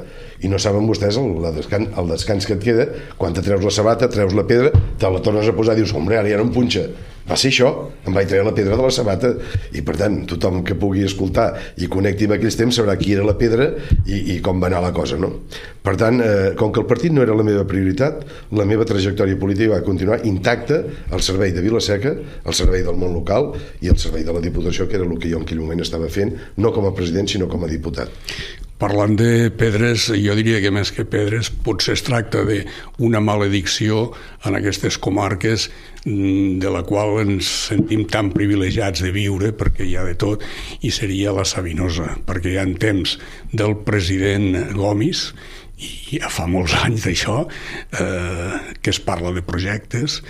[0.45, 2.85] i no saben vostès el, el, descans, el descans que et queda.
[3.17, 6.21] Quan te treus la sabata, treus la pedra te la tornes a posar dius, hombre,
[6.21, 6.85] ara ja no em punxa
[7.25, 7.69] va ser això,
[8.05, 9.31] em vaig treure la pedra de la sabata
[9.73, 11.47] i per tant tothom que pugui escoltar
[11.81, 13.71] i connecti amb aquells temps sabrà qui era la pedra
[14.05, 15.31] i, i com va anar la cosa no?
[15.85, 18.21] per tant, eh, com que el partit no era la meva prioritat
[18.57, 22.13] la meva trajectòria política va continuar intacta al servei de Vilaseca
[22.45, 25.31] al servei del món local i al servei de la Diputació que era el que
[25.31, 28.13] jo en aquell moment estava fent no com a president sinó com a diputat
[28.75, 34.09] Parlant de pedres, jo diria que més que pedres potser es tracta d'una maledicció
[34.43, 35.69] en aquestes comarques
[36.05, 40.43] de la qual ens sentim tan privilegiats de viure perquè hi ha de tot
[40.85, 43.17] i seria la Sabinosa perquè hi ha temps
[43.49, 45.31] del president Gomis
[45.81, 50.21] i ja fa molts anys d'això eh, que es parla de projectes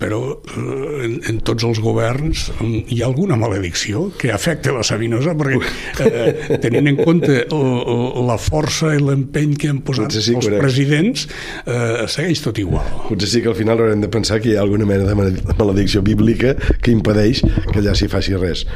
[0.00, 5.36] però eh, en, en tots els governs hi ha alguna maledicció que afecta la Sabinosa?
[5.38, 10.62] Perquè eh, tenint en compte la força i l'empeny que han posat sí, els correcte.
[10.64, 11.26] presidents
[11.64, 12.86] eh, segueix tot igual.
[13.08, 16.04] Potser sí que al final haurem de pensar que hi ha alguna mena de maledicció
[16.06, 18.66] bíblica que impedeix que allà s'hi faci res.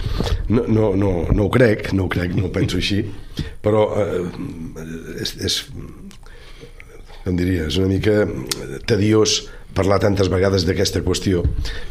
[0.48, 3.02] No, no, no, no ho crec no ho crec, no ho penso així
[3.64, 4.24] però eh,
[5.20, 5.58] és, és
[7.30, 8.24] com diria, és una mica
[8.90, 9.44] tediós
[9.76, 11.44] parlar tantes vegades d'aquesta qüestió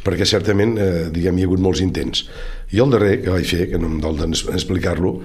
[0.03, 2.25] perquè certament eh, diguem, hi ha hagut molts intents.
[2.75, 5.15] I el darrer que vaig fer, que no em dol explicar-lo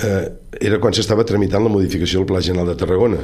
[0.00, 0.24] eh,
[0.60, 3.20] era quan s'estava tramitant la modificació del Pla General de Tarragona.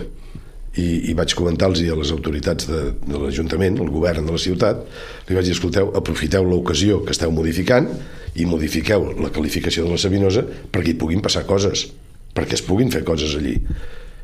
[0.74, 4.80] I, i vaig comentar-los a les autoritats de, de l'Ajuntament, el govern de la ciutat,
[5.28, 7.86] li vaig dir, escolteu, aprofiteu l'ocasió que esteu modificant
[8.34, 11.86] i modifiqueu la qualificació de la Sabinosa perquè hi puguin passar coses,
[12.34, 13.55] perquè es puguin fer coses allí.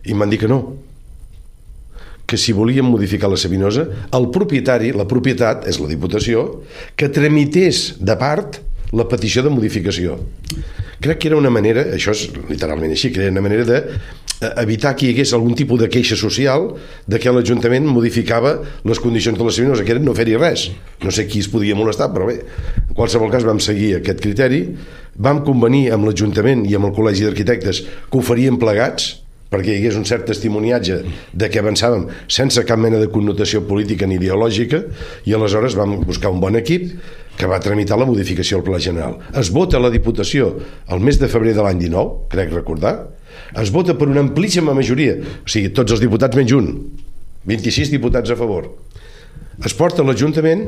[0.02, 0.58] I em van dir que no,
[2.30, 6.62] que si volíem modificar la Sabinosa, el propietari, la propietat, és la Diputació,
[6.94, 8.60] que tramités de part
[8.94, 10.16] la petició de modificació.
[11.02, 13.78] Crec que era una manera, això és literalment així, que era una manera de
[14.40, 16.68] eh, que hi hagués algun tipus de queixa social
[17.06, 20.68] de que l'Ajuntament modificava les condicions de la Sabinosa, que era no fer-hi res.
[21.02, 22.40] No sé qui es podia molestar, però bé,
[22.86, 24.62] en qualsevol cas vam seguir aquest criteri,
[25.16, 29.16] vam convenir amb l'Ajuntament i amb el Col·legi d'Arquitectes que ho farien plegats,
[29.51, 31.01] perquè hi hagués un cert testimoniatge
[31.34, 34.84] de què avançàvem sense cap mena de connotació política ni ideològica
[35.26, 36.92] i aleshores vam buscar un bon equip
[37.40, 39.16] que va tramitar la modificació al Pla General.
[39.34, 40.53] Es vota a la Diputació
[40.92, 42.94] el mes de febrer de l'any 19, crec recordar,
[43.59, 46.70] es vota per una amplíssima majoria, o sigui, tots els diputats menys un,
[47.48, 48.68] 26 diputats a favor.
[49.64, 50.66] Es porta a l'Ajuntament,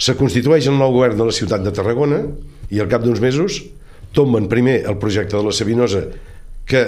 [0.00, 2.24] se constitueix el nou govern de la ciutat de Tarragona
[2.72, 3.60] i al cap d'uns mesos
[4.16, 6.02] tomben primer el projecte de la Sabinosa
[6.66, 6.82] que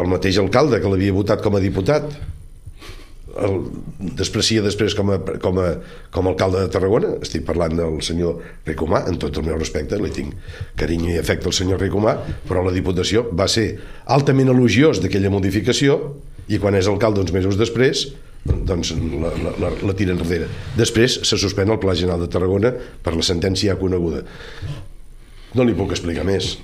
[0.00, 2.06] el mateix alcalde que l'havia votat com a diputat
[3.32, 3.54] el
[4.18, 5.68] desprecia després com a, com, a,
[6.12, 9.96] com a alcalde de Tarragona estic parlant del senyor Ricomà en tot el meu respecte,
[10.00, 10.34] li tinc
[10.80, 12.16] carinyo i afecte al senyor Ricomà,
[12.48, 13.70] però la Diputació va ser
[14.12, 15.98] altament elogiós d'aquella modificació
[16.52, 18.10] i quan és alcalde uns mesos després
[18.42, 20.48] doncs la, la, la, la tira enrere.
[20.74, 24.24] Després se suspèn el Pla General de Tarragona per la sentència ja coneguda.
[25.54, 26.56] No li puc explicar més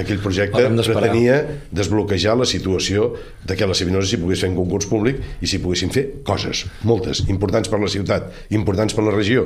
[0.00, 1.38] aquell projecte pretenia
[1.74, 3.12] desbloquejar la situació
[3.44, 6.64] de que la Sabinosa s'hi pogués fer en concurs públic i s'hi poguessin fer coses,
[6.88, 9.44] moltes, importants per la ciutat, importants per la regió.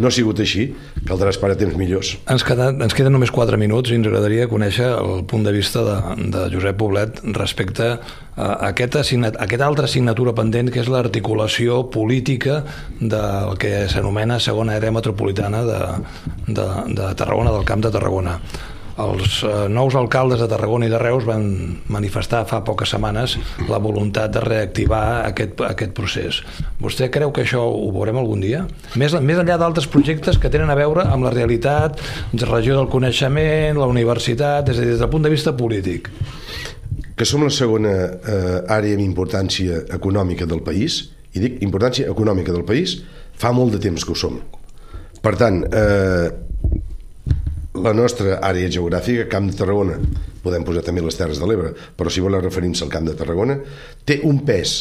[0.00, 0.68] No ha sigut així,
[1.06, 2.16] caldrà esperar temps millors.
[2.32, 5.84] Ens, queda, ens queden només 4 minuts i ens agradaria conèixer el punt de vista
[5.86, 5.98] de,
[6.34, 7.96] de Josep Poblet respecte
[8.36, 12.62] a aquest, assignat, a aquest altra assignatura pendent que és l'articulació política
[13.00, 15.82] del que s'anomena segona àrea metropolitana de,
[16.48, 18.40] de, de Tarragona, del Camp de Tarragona
[19.02, 21.44] els eh, nous alcaldes de Tarragona i de Reus van
[21.92, 23.36] manifestar fa poques setmanes
[23.68, 26.40] la voluntat de reactivar aquest, aquest procés.
[26.80, 28.64] Vostè creu que això ho veurem algun dia?
[28.96, 32.00] Més, més enllà d'altres projectes que tenen a veure amb la realitat,
[32.36, 36.10] la regió del coneixement, la universitat, és a dir, des del punt de vista polític.
[37.16, 41.02] Que som la segona eh, àrea amb importància econòmica del país,
[41.36, 42.98] i dic importància econòmica del país,
[43.36, 44.40] fa molt de temps que ho som.
[45.20, 46.28] Per tant, eh,
[47.82, 49.96] la nostra àrea geogràfica, Camp de Tarragona,
[50.42, 53.58] podem posar també les Terres de l'Ebre, però si voleu referir-se al Camp de Tarragona,
[54.04, 54.76] té un pes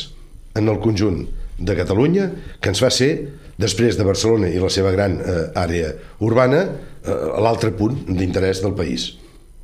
[0.56, 1.24] en el conjunt
[1.58, 2.30] de Catalunya
[2.62, 3.12] que ens fa ser,
[3.56, 5.94] després de Barcelona i la seva gran eh, àrea
[6.28, 9.14] urbana, eh, l'altre punt d'interès del país.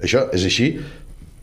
[0.02, 0.72] Això és així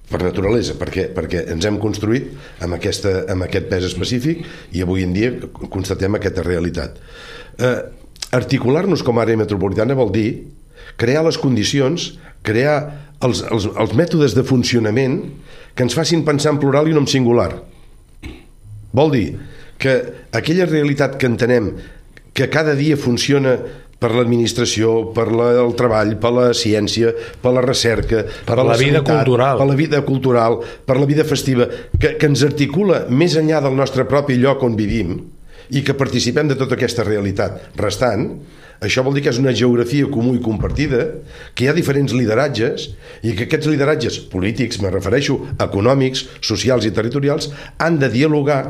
[0.08, 2.30] per naturalesa, perquè, perquè ens hem construït
[2.64, 5.34] amb, aquesta, amb aquest pes específic i avui en dia
[5.68, 6.96] constatem aquesta realitat.
[7.60, 7.78] Eh,
[8.28, 10.28] Articular-nos com a àrea metropolitana vol dir
[10.98, 12.10] crear les condicions,
[12.46, 12.78] crear
[13.24, 15.20] els, els, els mètodes de funcionament
[15.74, 17.52] que ens facin pensar en plural i no en singular.
[18.98, 19.26] Vol dir
[19.78, 19.98] que
[20.34, 21.70] aquella realitat que entenem
[22.34, 23.56] que cada dia funciona
[23.98, 27.10] per l'administració, per la, el treball, per la ciència,
[27.42, 30.98] per la recerca, per, per la, la vida sanitat, cultural, per la vida cultural, per
[31.00, 31.66] la vida festiva,
[31.98, 35.16] que, que ens articula més enllà del nostre propi lloc on vivim
[35.74, 38.30] i que participem de tota aquesta realitat restant,
[38.84, 41.04] això vol dir que és una geografia comú i compartida,
[41.54, 42.90] que hi ha diferents lideratges
[43.22, 48.62] i que aquests lideratges polítics, me refereixo, econòmics, socials i territorials, han de dialogar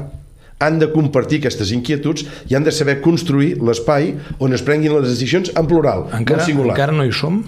[0.59, 4.11] han de compartir aquestes inquietuds i han de saber construir l'espai
[4.42, 6.74] on es prenguin les decisions en plural, encara, no singular.
[6.74, 7.44] Encara no hi som?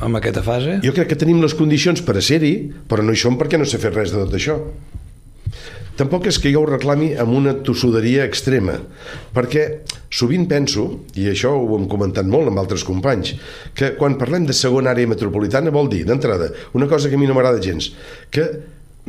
[0.00, 0.78] en aquesta fase?
[0.84, 2.54] Jo crec que tenim les condicions per a ser-hi,
[2.88, 4.56] però no hi som perquè no s'ha fet res de tot això.
[5.98, 8.78] Tampoc és que jo ho reclami amb una tossuderia extrema,
[9.34, 9.64] perquè
[10.10, 10.86] sovint penso,
[11.18, 13.34] i això ho hem comentat molt amb altres companys,
[13.76, 17.28] que quan parlem de segona àrea metropolitana vol dir, d'entrada, una cosa que a mi
[17.30, 17.92] no m'agrada gens,
[18.30, 18.48] que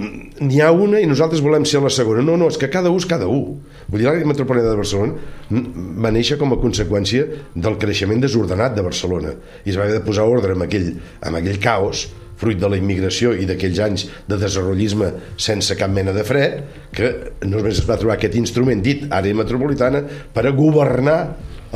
[0.01, 2.23] n'hi ha una i nosaltres volem ser la segona.
[2.25, 3.59] No, no, és que cada un és cada un.
[3.89, 5.59] Vull dir, l'àrea metropolitana de Barcelona
[6.05, 10.05] va néixer com a conseqüència del creixement desordenat de Barcelona i es va haver de
[10.05, 10.93] posar ordre en aquell,
[11.27, 12.07] en aquell caos
[12.41, 16.47] fruit de la immigració i d'aquells anys de desenvolupisme sense cap mena de fre,
[16.91, 17.11] que
[17.45, 20.01] només es va trobar aquest instrument dit àrea metropolitana
[20.33, 21.19] per a governar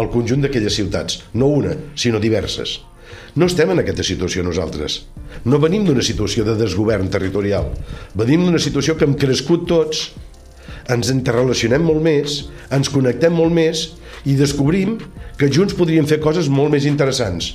[0.01, 2.79] el conjunt d'aquelles ciutats, no una, sinó diverses.
[3.35, 5.01] No estem en aquesta situació nosaltres.
[5.45, 7.69] No venim d'una situació de desgovern territorial.
[8.15, 10.07] Venim d'una situació que hem crescut tots,
[10.91, 12.41] ens interrelacionem molt més,
[12.73, 13.85] ens connectem molt més
[14.25, 14.97] i descobrim
[15.39, 17.53] que junts podríem fer coses molt més interessants.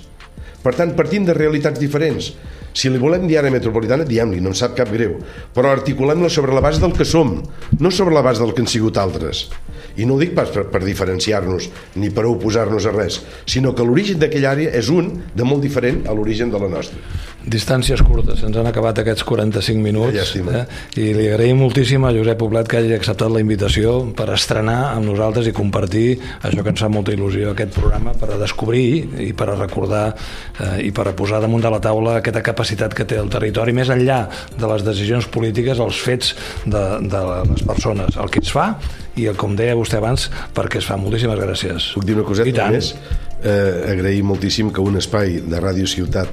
[0.60, 2.34] Per tant, partim de realitats diferents,
[2.72, 5.18] si li volem dir àrea metropolitana, diem-li, no ens sap cap greu,
[5.54, 7.36] però articulem-la sobre la base del que som,
[7.78, 9.48] no sobre la base del que han sigut altres.
[9.96, 13.86] I no ho dic pas per, per diferenciar-nos ni per oposar-nos a res, sinó que
[13.86, 17.00] l'origen d'aquella àrea és un de molt diferent a l'origen de la nostra.
[17.40, 20.60] Distàncies curtes, ens han acabat aquests 45 minuts Llàstima.
[20.60, 21.00] eh?
[21.00, 25.08] i li agraïm moltíssim a Josep Poblet que hagi acceptat la invitació per estrenar amb
[25.08, 29.32] nosaltres i compartir això que ens fa molta il·lusió, aquest programa per a descobrir i
[29.32, 33.08] per a recordar eh, i per a posar damunt de la taula aquesta capacitat que
[33.08, 36.34] té el territori més enllà de les decisions polítiques, els fets
[36.66, 38.74] de, de les persones, el que es fa
[39.16, 40.96] i el, com deia vostè abans, perquè es fa.
[41.00, 41.90] Moltíssimes gràcies.
[41.96, 42.74] Puc dir una I coseta tant.
[42.76, 42.94] més?
[43.40, 46.28] Eh, agrair moltíssim que un espai de Ràdio Ciutat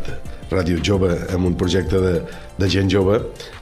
[0.52, 2.14] Ràdio Jove, amb un projecte de,
[2.58, 3.18] de gent jove,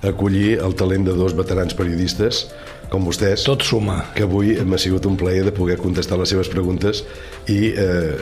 [0.06, 2.46] acollir el talent de dos veterans periodistes
[2.92, 4.04] com vostès, Tot suma.
[4.14, 7.04] que avui m'ha sigut un plaer de poder contestar les seves preguntes
[7.50, 8.14] i eh,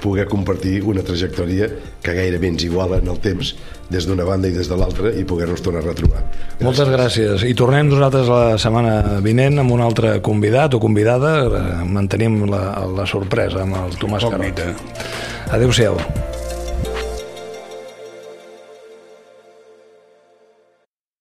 [0.00, 1.68] poder compartir una trajectòria
[2.02, 3.54] que gairebé ens iguala en el temps
[3.90, 6.22] des d'una banda i des de l'altra i poder-nos tornar a retrobar.
[6.62, 7.44] Moltes gràcies.
[7.46, 11.34] I tornem nosaltres la setmana vinent amb un altre convidat o convidada.
[11.84, 12.64] Mantenim la,
[12.96, 14.38] la sorpresa amb el Tomàs Carot.
[14.38, 15.50] Incògnita.
[15.50, 15.98] Adéu-siau.